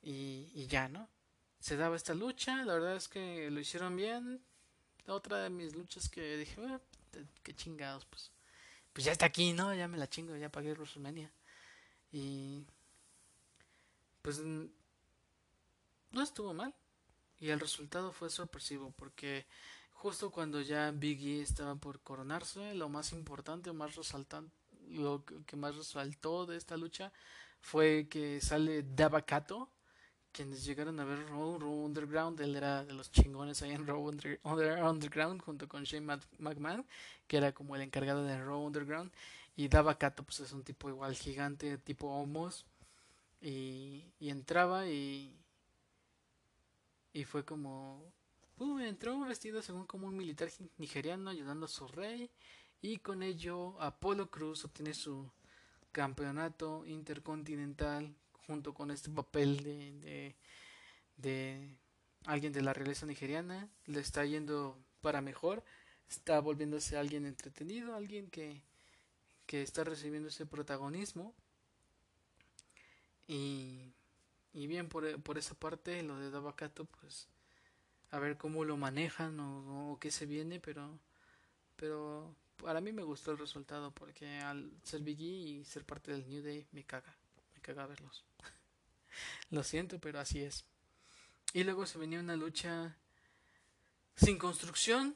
[0.00, 1.06] y, y ya, ¿no?
[1.60, 4.40] Se daba esta lucha, la verdad es que lo hicieron bien,
[5.06, 6.80] otra de mis luchas que dije, bueno,
[7.42, 8.30] qué chingados, pues.
[8.94, 9.74] Pues ya está aquí, ¿no?
[9.74, 11.30] Ya me la chingo, ya pagué WrestleMania.
[12.12, 12.64] Y.
[14.22, 14.40] Pues.
[14.40, 16.74] No estuvo mal.
[17.40, 19.46] Y el resultado fue sorpresivo, porque
[19.94, 24.54] justo cuando ya Big E estaba por coronarse, lo más importante, más resaltante,
[24.88, 27.12] lo que más resaltó de esta lucha
[27.60, 29.70] fue que sale Dabakato
[30.32, 35.42] quienes llegaron a ver Raw, Underground, él era de los chingones ahí en Raw Underground
[35.42, 36.86] junto con Shane McMahon,
[37.26, 39.12] que era como el encargado de Raw Underground,
[39.56, 42.66] y Dava Kato, pues es un tipo igual gigante, tipo Homos,
[43.40, 45.36] y, entraba y,
[47.12, 48.12] y fue como,
[48.58, 50.48] uh, entró vestido según como un militar
[50.78, 52.30] nigeriano ayudando a su rey,
[52.80, 55.30] y con ello Apolo Cruz obtiene su
[55.92, 58.14] campeonato intercontinental
[58.46, 60.34] junto con este papel de,
[61.16, 61.76] de,
[62.24, 65.62] alguien de la realeza nigeriana, le está yendo para mejor,
[66.08, 68.62] está volviéndose alguien entretenido, alguien que,
[69.52, 71.34] que está recibiendo ese protagonismo.
[73.28, 73.92] Y,
[74.54, 77.28] y bien por, por, esa parte, lo de Dabakato, pues
[78.12, 80.98] a ver cómo lo manejan o, o, qué se viene, pero,
[81.76, 86.26] pero para mí me gustó el resultado porque al ser Biggie y ser parte del
[86.26, 87.14] New Day me caga,
[87.54, 88.24] me caga verlos.
[89.50, 90.64] Lo siento, pero así es.
[91.52, 92.96] Y luego se venía una lucha
[94.16, 95.14] sin construcción,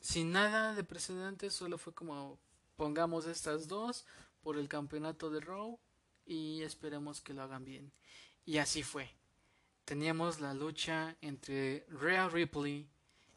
[0.00, 2.40] sin nada de precedentes, solo fue como
[2.76, 4.06] pongamos estas dos
[4.42, 5.78] por el campeonato de Raw
[6.24, 7.92] y esperemos que lo hagan bien.
[8.44, 9.10] Y así fue.
[9.84, 12.88] Teníamos la lucha entre Rhea Ripley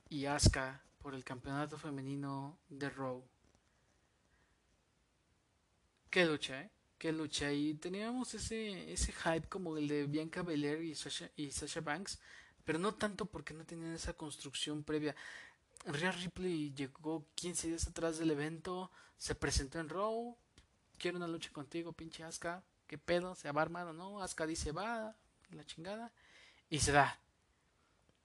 [0.10, 3.24] y Asuka por el campeonato femenino de Raw.
[6.10, 6.72] Qué lucha, ¿eh?
[6.98, 11.52] que lucha y teníamos ese, ese hype como el de Bianca Belair y Sasha, y
[11.52, 12.20] Sasha Banks,
[12.64, 15.16] pero no tanto porque no tenían esa construcción previa.
[15.86, 20.38] Rhea Ripley llegó 15 días atrás del evento, se presentó en Raw,
[20.98, 24.46] quiero una lucha contigo, pinche Asuka, qué pedo, se va a armar o no, Asuka
[24.46, 25.16] dice va,
[25.52, 26.12] la chingada,
[26.70, 27.20] y se da.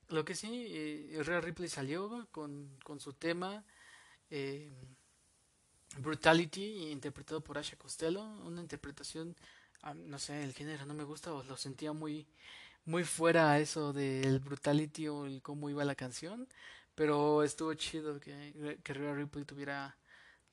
[0.09, 3.63] Lo que sí, eh, Rhea Ripley salió con, con su tema,
[4.29, 4.71] eh,
[5.99, 9.35] Brutality, interpretado por Asha Costello, una interpretación,
[9.81, 12.27] ah, no sé, el género no me gusta lo sentía muy,
[12.85, 16.47] muy fuera eso del Brutality o el cómo iba la canción,
[16.95, 19.97] pero estuvo chido que, que Ripley tuviera,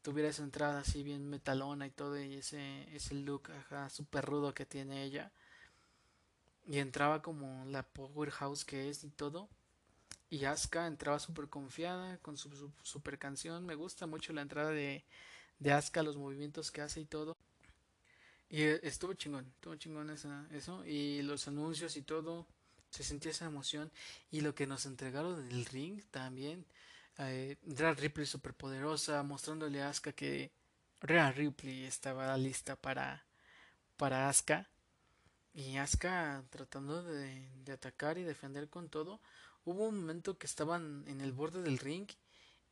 [0.09, 4.55] tuviera esa entrada así bien metalona y todo, y ese, ese look ajá, super rudo
[4.55, 5.30] que tiene ella,
[6.66, 9.51] y entraba como la powerhouse que es y todo.
[10.30, 13.66] Y Asuka entraba súper confiada con su, super canción.
[13.66, 15.05] Me gusta mucho la entrada de,
[15.59, 17.36] de Asuka, los movimientos que hace y todo.
[18.48, 20.86] Y eh, estuvo chingón, estuvo chingón esa, eso.
[20.86, 22.47] Y los anuncios y todo,
[22.89, 23.90] se sentía esa emoción.
[24.30, 26.64] Y lo que nos entregaron en el ring también.
[27.19, 27.57] Eh,
[27.97, 30.53] Ripley super poderosa, mostrándole a Asuka que
[31.01, 33.27] Rhea Ripley estaba lista para,
[33.97, 34.69] para Asuka.
[35.55, 39.20] Y Asuka tratando de, de atacar y defender con todo.
[39.65, 42.09] Hubo un momento que estaban en el borde del ring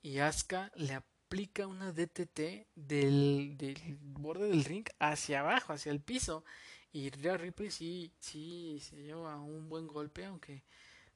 [0.02, 6.00] y Asuka le aplica una DTT del, del, borde del ring hacia abajo, hacia el
[6.00, 6.44] piso.
[6.92, 10.62] Y Rhea Ripley sí, sí se lleva un buen golpe, aunque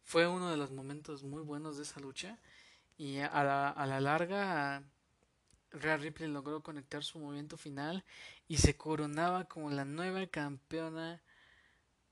[0.02, 2.38] fue uno de los momentos muy buenos de esa lucha.
[3.00, 4.82] Y a la, a la larga,
[5.70, 8.04] Rhea Ripley logró conectar su movimiento final
[8.46, 11.22] y se coronaba como la nueva campeona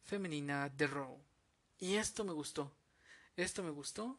[0.05, 1.15] femenina de Raw.
[1.79, 2.73] Y esto me gustó.
[3.37, 4.19] Esto me gustó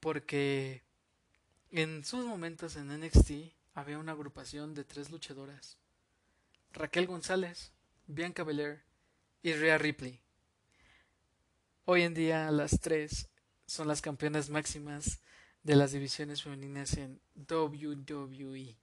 [0.00, 0.82] porque
[1.70, 5.76] en sus momentos en NXT había una agrupación de tres luchadoras.
[6.72, 7.72] Raquel González,
[8.06, 8.82] Bianca Belair
[9.42, 10.18] y Rhea Ripley.
[11.84, 13.28] Hoy en día las tres
[13.72, 15.18] son las campeonas máximas
[15.62, 17.18] de las divisiones femeninas en
[17.48, 18.76] WWE.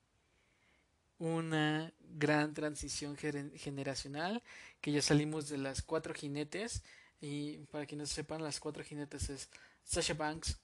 [1.20, 4.42] Una gran transición generacional
[4.82, 6.82] que ya salimos de las cuatro jinetes
[7.22, 9.50] y para quienes sepan las cuatro jinetes es
[9.84, 10.58] Sasha Banks,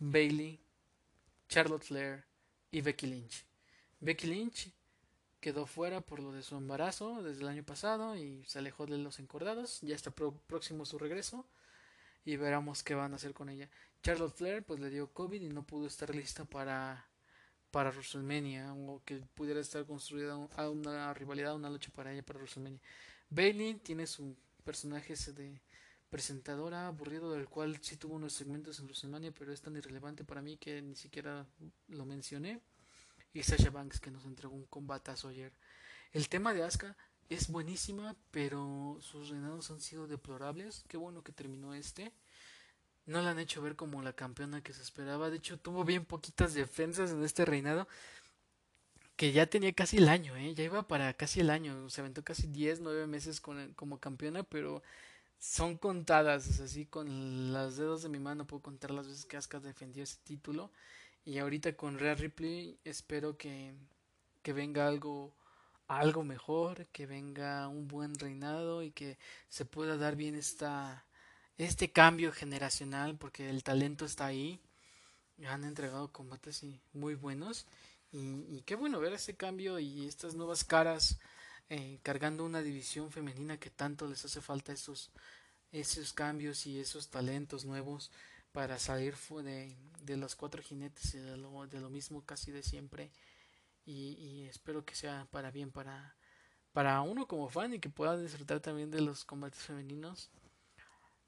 [0.00, 0.58] Bailey,
[1.48, 2.24] Charlotte Flair
[2.72, 3.44] y Becky Lynch.
[4.00, 4.72] Becky Lynch
[5.38, 8.98] quedó fuera por lo de su embarazo desde el año pasado y se alejó de
[8.98, 9.82] los encordados.
[9.82, 11.46] Ya está próximo su regreso
[12.26, 13.70] y veremos qué van a hacer con ella.
[14.02, 17.08] Charlotte Flair pues le dio COVID y no pudo estar lista para
[17.70, 22.80] para WrestleMania o que pudiera estar construida una rivalidad, una lucha para ella para WrestleMania.
[23.28, 25.60] Bailey tiene su personaje ese de
[26.08, 30.42] presentadora aburrido del cual sí tuvo unos segmentos en WrestleMania, pero es tan irrelevante para
[30.42, 31.46] mí que ni siquiera
[31.88, 32.60] lo mencioné.
[33.34, 35.52] Y Sasha Banks que nos entregó un combatazo ayer.
[36.12, 36.96] El tema de Asuka
[37.28, 40.84] es buenísima, pero sus reinados han sido deplorables.
[40.88, 42.12] Qué bueno que terminó este.
[43.06, 45.30] No la han hecho ver como la campeona que se esperaba.
[45.30, 47.86] De hecho, tuvo bien poquitas defensas en este reinado.
[49.16, 50.54] Que ya tenía casi el año, ¿eh?
[50.54, 51.88] Ya iba para casi el año.
[51.88, 54.82] Se aventó casi 10, 9 meses como campeona, pero
[55.38, 59.60] son contadas, así con los dedos de mi mano puedo contar las veces que Asuka
[59.60, 60.70] defendió ese título.
[61.24, 63.74] Y ahorita con Rhea Ripley espero que,
[64.42, 65.32] que venga algo,
[65.88, 69.18] algo mejor, que venga un buen reinado y que
[69.48, 71.04] se pueda dar bien esta,
[71.58, 74.60] este cambio generacional porque el talento está ahí.
[75.46, 77.66] Han entregado combates muy buenos.
[78.12, 81.18] Y, qué bueno ver ese cambio y estas nuevas caras
[81.68, 85.10] eh, cargando una división femenina que tanto les hace falta esos,
[85.72, 88.10] esos cambios y esos talentos nuevos
[88.52, 89.14] para salir
[89.44, 93.10] de, de los cuatro jinetes y de lo, de lo mismo casi de siempre
[93.86, 96.16] y, y, espero que sea para bien para,
[96.72, 100.28] para uno como fan y que pueda disfrutar también de los combates femeninos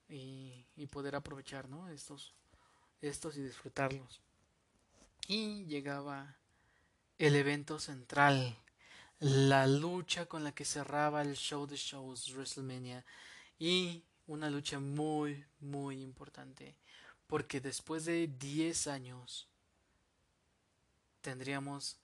[0.09, 1.89] y, y poder aprovechar ¿no?
[1.89, 2.35] estos,
[3.01, 4.21] estos y disfrutarlos
[5.29, 6.37] y llegaba
[7.19, 8.59] el evento central
[9.21, 13.05] la lucha con la que cerraba el show de shows WrestleMania
[13.59, 16.77] y una lucha muy muy importante
[17.27, 19.49] porque después de 10 años
[21.21, 21.99] tendríamos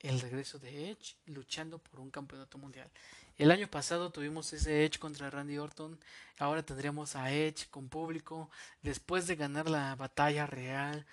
[0.00, 2.90] el regreso de Edge luchando por un campeonato mundial.
[3.36, 5.98] El año pasado tuvimos ese Edge contra Randy Orton,
[6.38, 8.50] ahora tendríamos a Edge con público
[8.82, 11.06] después de ganar la batalla real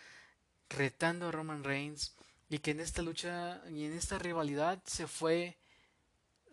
[0.69, 2.15] retando a Roman Reigns
[2.49, 5.57] y que en esta lucha y en esta rivalidad se fue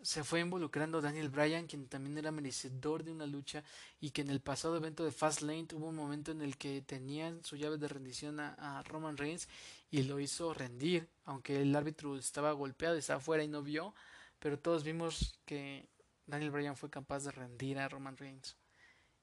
[0.03, 3.63] se fue involucrando Daniel Bryan, quien también era merecedor de una lucha
[4.01, 7.43] y que en el pasado evento de Fastlane tuvo un momento en el que tenían
[7.45, 9.47] su llave de rendición a, Roman Reigns
[9.93, 13.93] y lo hizo rendir, aunque el árbitro estaba golpeado, estaba afuera y no vio,
[14.39, 15.87] pero todos vimos que
[16.25, 18.57] Daniel Bryan fue capaz de rendir a Roman Reigns.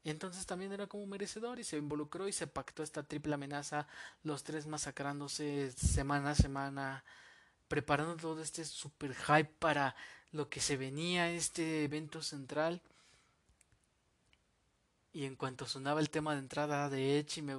[0.05, 3.89] Y entonces también era como merecedor y se involucró y se pactó esta triple amenaza,
[4.23, 7.05] los tres masacrándose semana a semana,
[7.67, 9.97] preparando todo este super hype para
[10.31, 12.81] lo que se venía, este evento central.
[15.13, 17.57] Y en cuanto sonaba el tema de entrada de Edge, me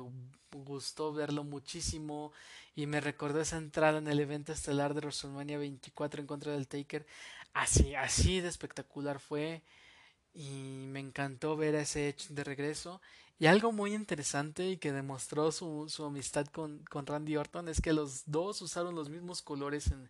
[0.51, 2.31] gustó verlo muchísimo.
[2.75, 6.67] Y me recordó esa entrada en el evento estelar de WrestleMania 24 en contra del
[6.67, 7.05] Taker.
[7.53, 9.61] Así, así de espectacular fue
[10.33, 13.01] y me encantó ver a ese Edge de regreso.
[13.39, 17.81] Y algo muy interesante y que demostró su, su amistad con, con, Randy Orton es
[17.81, 20.09] que los dos usaron los mismos colores en,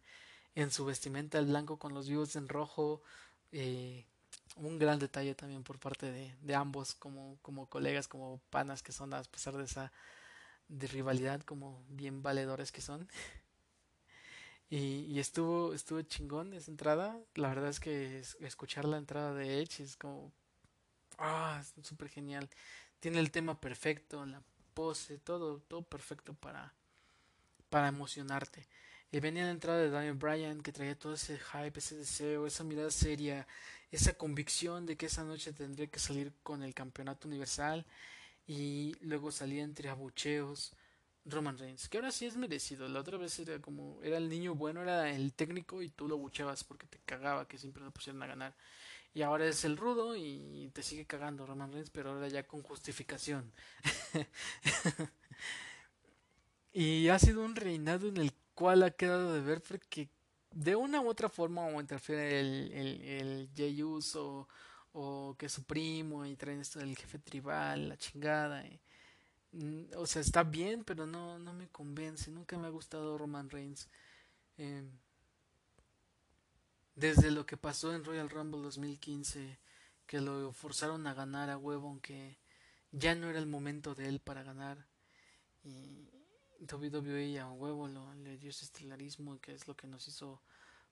[0.56, 3.02] en su vestimenta, el blanco con los vivos en rojo.
[3.54, 4.06] Eh,
[4.56, 8.92] un gran detalle también por parte de, de, ambos como, como colegas, como panas que
[8.92, 9.92] son a pesar de esa
[10.70, 13.08] rivalidad, como bien valedores que son.
[14.74, 17.20] Y, estuvo, estuvo chingón esa entrada.
[17.36, 20.32] La verdad es que escuchar la entrada de Edge es como.
[21.18, 22.50] Ah, es súper genial.
[23.02, 24.42] Tiene el tema perfecto, la
[24.74, 26.74] pose, todo, todo perfecto para,
[27.70, 28.66] para emocionarte.
[29.12, 32.64] Y venía la entrada de Daniel Bryan que traía todo ese hype, ese deseo, esa
[32.64, 33.46] mirada seria,
[33.92, 37.86] esa convicción de que esa noche tendría que salir con el campeonato universal
[38.48, 40.74] y luego salía entre abucheos
[41.26, 42.88] Roman Reigns, que ahora sí es merecido.
[42.88, 46.18] La otra vez era como, era el niño bueno, era el técnico y tú lo
[46.18, 48.56] bucheabas porque te cagaba que siempre lo pusieran a ganar.
[49.14, 52.64] Y ahora es el rudo y te sigue cagando Roman Reigns, pero ahora ya con
[52.64, 53.52] justificación.
[56.74, 60.08] y ha sido un reinado en el cual ha quedado de ver porque
[60.52, 64.48] de una u otra forma o interfiere el, el, el Jey Uso
[64.94, 68.64] o que su primo y traen esto del jefe tribal, la chingada.
[69.54, 72.30] Mm, o sea, está bien, pero no, no me convence.
[72.30, 73.90] Nunca me ha gustado Roman Reigns.
[74.58, 74.92] Em,
[76.94, 79.58] desde lo que pasó en Royal Rumble 2015,
[80.06, 82.38] que lo forzaron a ganar a huevo, aunque
[82.92, 84.86] ya no era el momento de él para ganar.
[85.64, 86.11] Y
[86.62, 90.42] WWE a huevo lo, le dio ese estelarismo, que es lo que nos hizo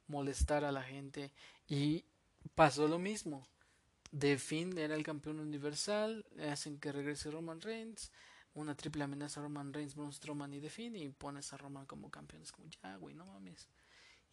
[0.08, 1.32] molestar a la gente.
[1.68, 2.06] Y
[2.56, 3.48] pasó lo mismo.
[4.12, 8.12] De fin era el campeón universal, hacen que regrese Roman Reigns
[8.54, 12.10] una triple amenaza a Roman Reigns, Braun Strowman y The y pones a Roman como
[12.10, 12.42] campeón.
[12.42, 13.70] Es como, ya, güey, no mames.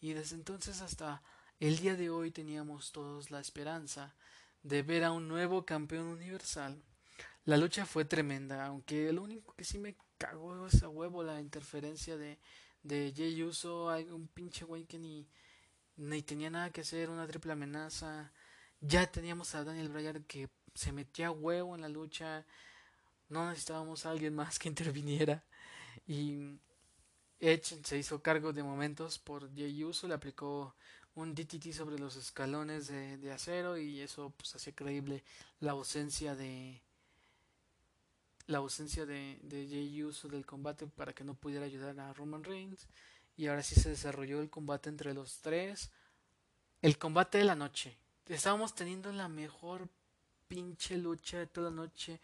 [0.01, 1.23] Y desde entonces hasta
[1.61, 4.15] el día de hoy teníamos todos la esperanza
[4.63, 6.83] de ver a un nuevo campeón universal.
[7.45, 11.41] La lucha fue tremenda, aunque lo único que sí me cagó es a huevo la
[11.41, 12.39] interferencia de,
[12.83, 13.87] de Jay Uso.
[13.87, 15.27] Un pinche güey que ni,
[16.23, 18.33] tenía nada que hacer, una triple amenaza.
[18.81, 22.45] Ya teníamos a Daniel Bryan que se metía huevo en la lucha
[23.29, 25.45] no necesitábamos a alguien más que interviniera.
[26.07, 26.59] Y
[27.41, 30.75] Edge se hizo cargo de momentos por Jey Uso, le aplicó
[31.15, 35.25] un DTT sobre los escalones de, acero y eso pues hacía creíble
[35.61, 36.83] la ausencia de
[38.47, 42.45] la ausencia de, de Jey Uso del combate para que no pudiera ayudar a Roman
[42.45, 42.87] Reigns
[43.37, 45.91] y ahora sí se desarrolló el combate entre los tres
[46.83, 49.89] el combate de la noche estábamos teniendo la mejor
[50.49, 52.21] pinche lucha de toda la noche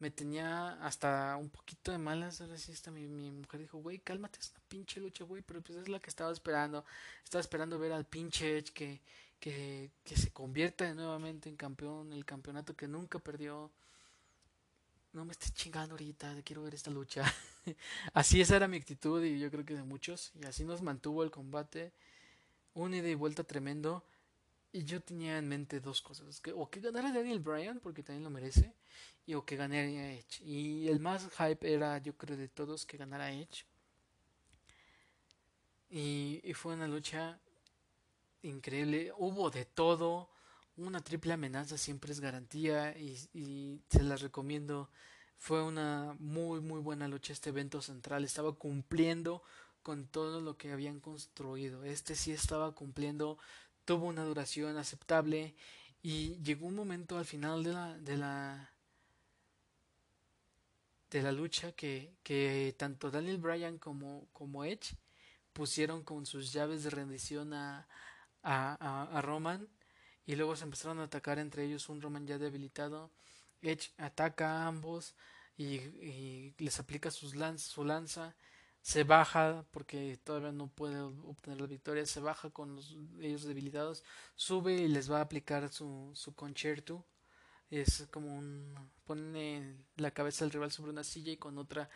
[0.00, 2.40] me tenía hasta un poquito de malas.
[2.40, 5.42] Ahora sí, mi, mi mujer dijo, güey, cálmate, es una pinche lucha, güey.
[5.42, 6.84] Pero pues es la que estaba esperando.
[7.22, 9.00] Estaba esperando ver al pinche Edge que,
[9.38, 13.70] que, que se convierta nuevamente en campeón, el campeonato que nunca perdió.
[15.12, 17.24] No me estés chingando ahorita, quiero ver esta lucha.
[18.14, 20.32] así esa era mi actitud y yo creo que de muchos.
[20.40, 21.92] Y así nos mantuvo el combate.
[22.74, 24.04] Un ida y vuelta tremendo.
[24.72, 26.40] Y yo tenía en mente dos cosas.
[26.40, 28.72] Que, o que ganara Daniel Bryan, porque también lo merece
[29.26, 30.42] y o que ganara Edge.
[30.44, 33.64] Y el más hype era, yo creo, de todos que ganara Edge.
[35.88, 37.38] Y, fue una lucha
[38.42, 39.12] increíble.
[39.16, 40.30] Hubo de todo.
[40.80, 44.90] Una triple amenaza siempre es garantía y, se las recomiendo.
[45.36, 48.24] Fue una muy, muy buena lucha este evento central.
[48.24, 49.42] Estaba cumpliendo
[49.82, 51.84] con todo lo que habían construido.
[51.84, 53.38] Este sí estaba cumpliendo.
[53.84, 55.54] Tuvo una duración aceptable.
[56.02, 58.72] Y llegó un momento al final de la, de la
[61.10, 64.96] de la lucha que, que tanto Daniel Bryan como, como Edge
[65.52, 67.88] pusieron con sus llaves de rendición a,
[68.42, 69.68] a, a, Roman
[70.30, 73.10] y luego se empezaron a atacar entre ellos un Roman ya debilitado.
[73.62, 75.16] Edge ataca a ambos
[75.56, 78.36] y, les aplica sus su lanza.
[78.80, 82.06] Se baja porque todavía no puede obtener la victoria.
[82.06, 84.04] Se baja con los, ellos debilitados.
[84.36, 87.04] Sube y les va a aplicar su, su concerto
[87.70, 88.74] es como un
[89.04, 91.88] pone la cabeza del rival sobre una silla y con otra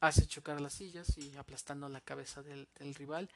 [0.00, 3.28] hace chocar las sillas y aplastando la cabeza del, rival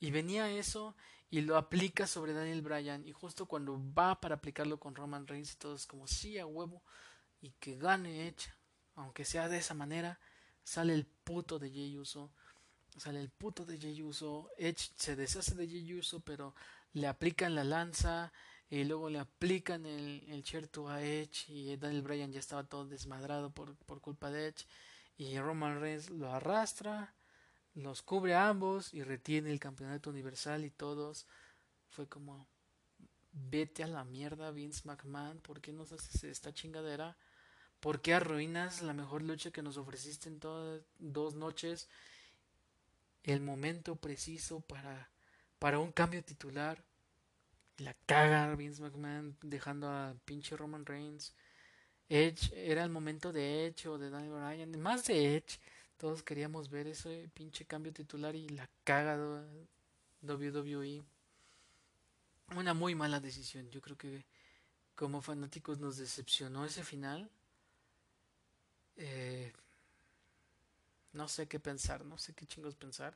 [0.00, 0.96] y venía eso
[1.30, 5.52] y lo aplica sobre Daniel Bryan y justo cuando va para aplicarlo con Roman Reigns
[5.52, 6.82] y todo es como sí a huevo
[7.40, 8.50] y que gane Edge
[8.96, 10.18] aunque sea de esa manera
[10.64, 12.32] sale el puto de Jey Uso
[12.96, 16.54] sale el puto de Jey Uso Edge se deshace de Jey Uso pero
[16.92, 18.32] le aplican la lanza
[18.68, 20.44] y luego le aplican el, el
[20.88, 24.66] a Edge y Daniel Bryan ya estaba todo desmadrado por, por culpa de Edge
[25.16, 27.14] y Roman Reigns lo arrastra,
[27.74, 31.26] los cubre a ambos y retiene el campeonato universal y todos
[31.88, 32.46] fue como
[33.32, 37.16] vete a la mierda Vince McMahon, ¿por qué nos haces esta chingadera?
[37.80, 41.88] ¿Por qué arruinas la mejor lucha que nos ofreciste en todas dos noches?
[43.22, 45.10] El momento preciso para,
[45.58, 46.84] para un cambio titular
[47.80, 51.34] la caga Vince McMahon dejando a pinche Roman Reigns.
[52.08, 55.60] Edge, era el momento de Edge o de Daniel Bryan, más de Edge.
[56.00, 59.18] Todos queríamos ver ese pinche cambio titular y la caga
[60.22, 61.02] WWE.
[62.56, 63.70] Una muy mala decisión.
[63.70, 64.24] Yo creo que
[64.94, 67.30] como fanáticos nos decepcionó ese final.
[68.96, 69.52] Eh,
[71.12, 73.14] no sé qué pensar, no sé qué chingos pensar.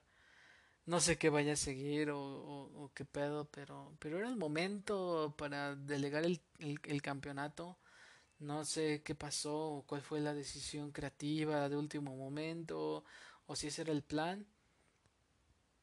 [0.85, 5.75] No sé qué vaya a seguir o, qué pedo, pero, pero era el momento para
[5.75, 7.79] delegar el, el, campeonato.
[8.39, 13.05] No sé qué pasó, cuál fue la decisión creativa de último momento,
[13.47, 14.47] o si ese era el plan.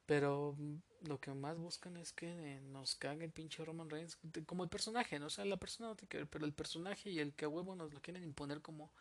[0.06, 0.56] Pero
[1.02, 5.18] lo que más buscan es que nos cague el pinche Roman Reigns como el personaje,
[5.18, 5.26] ¿no?
[5.26, 7.74] O sea, la persona no que ver, pero el personaje y el que a huevo
[7.74, 8.92] nos lo quieren imponer como,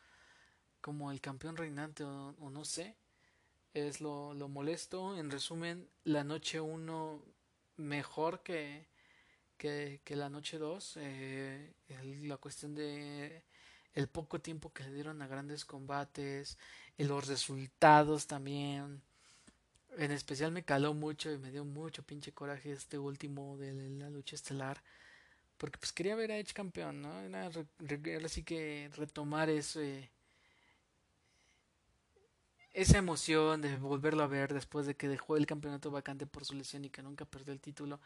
[0.82, 2.96] como el campeón reinante o, no sé,
[3.74, 5.18] es lo, lo, molesto.
[5.18, 7.24] En resumen, la noche 1
[7.78, 8.88] mejor que,
[9.62, 10.98] que, la noche 2.
[10.98, 11.74] Eh,
[12.24, 13.44] la cuestión de
[13.94, 16.58] el poco tiempo que le dieron a grandes combates,
[16.98, 19.02] y los resultados también
[19.98, 24.10] en especial me caló mucho y me dio mucho pinche coraje este último de la
[24.10, 24.82] lucha estelar.
[25.58, 27.20] Porque pues quería ver a Edge campeón, ¿no?
[27.20, 27.52] Era
[28.26, 30.10] así que retomar ese,
[32.74, 36.56] esa emoción de volverlo a ver después de que dejó el campeonato vacante por su
[36.56, 38.00] lesión y que nunca perdió el título.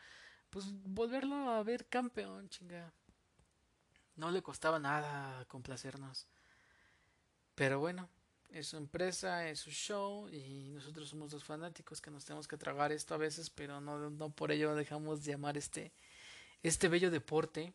[0.50, 2.94] Pues volverlo a ver campeón, chinga.
[4.16, 6.28] No le costaba nada complacernos.
[7.56, 8.10] Pero bueno,
[8.50, 12.58] es su empresa, es su show y nosotros somos los fanáticos que nos tenemos que
[12.58, 15.92] tragar esto a veces, pero no, no por ello dejamos de amar este,
[16.64, 17.74] este bello deporte.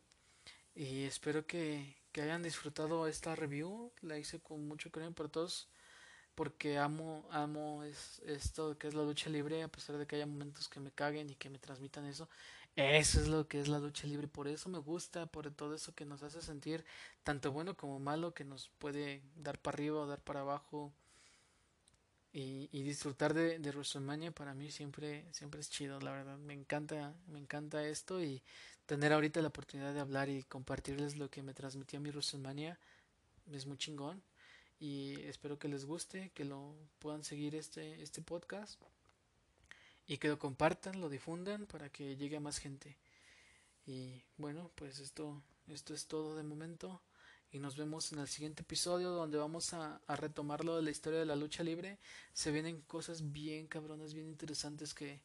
[0.75, 3.93] Y espero que, que hayan disfrutado esta review.
[4.01, 5.69] La hice con mucho cariño para todos
[6.41, 10.25] porque amo, amo es, esto que es la lucha libre, a pesar de que haya
[10.25, 12.31] momentos que me caguen y que me transmitan eso.
[12.77, 15.95] Eso es lo que es la lucha libre, por eso me gusta, por todo eso
[15.95, 16.85] que nos hace sentir
[17.25, 20.93] tanto bueno como malo, que nos puede dar para arriba o dar para abajo.
[22.33, 26.39] Y, y disfrutar de, de WrestleMania para mí siempre, siempre es chido, la verdad.
[26.39, 28.41] Me encanta, me encanta esto y
[28.87, 32.79] tener ahorita la oportunidad de hablar y compartirles lo que me transmitió mi WrestleMania
[33.53, 34.23] es muy chingón.
[34.79, 38.81] Y espero que les guste, que lo puedan seguir este, este podcast
[40.11, 42.97] y que lo compartan, lo difundan para que llegue a más gente.
[43.87, 47.01] Y bueno, pues esto, esto es todo de momento.
[47.53, 51.21] Y nos vemos en el siguiente episodio donde vamos a, a retomarlo de la historia
[51.21, 52.01] de la lucha libre.
[52.33, 55.21] Se vienen cosas bien cabronas, bien interesantes que,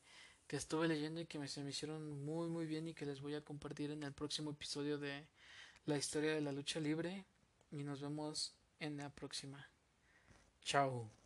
[0.45, 3.21] que estuve leyendo y que me, se me hicieron muy muy bien y que les
[3.21, 5.25] voy a compartir en el próximo episodio de
[5.87, 7.25] la historia de la lucha libre.
[7.71, 9.67] Y nos vemos en la próxima.
[10.61, 11.24] Chao.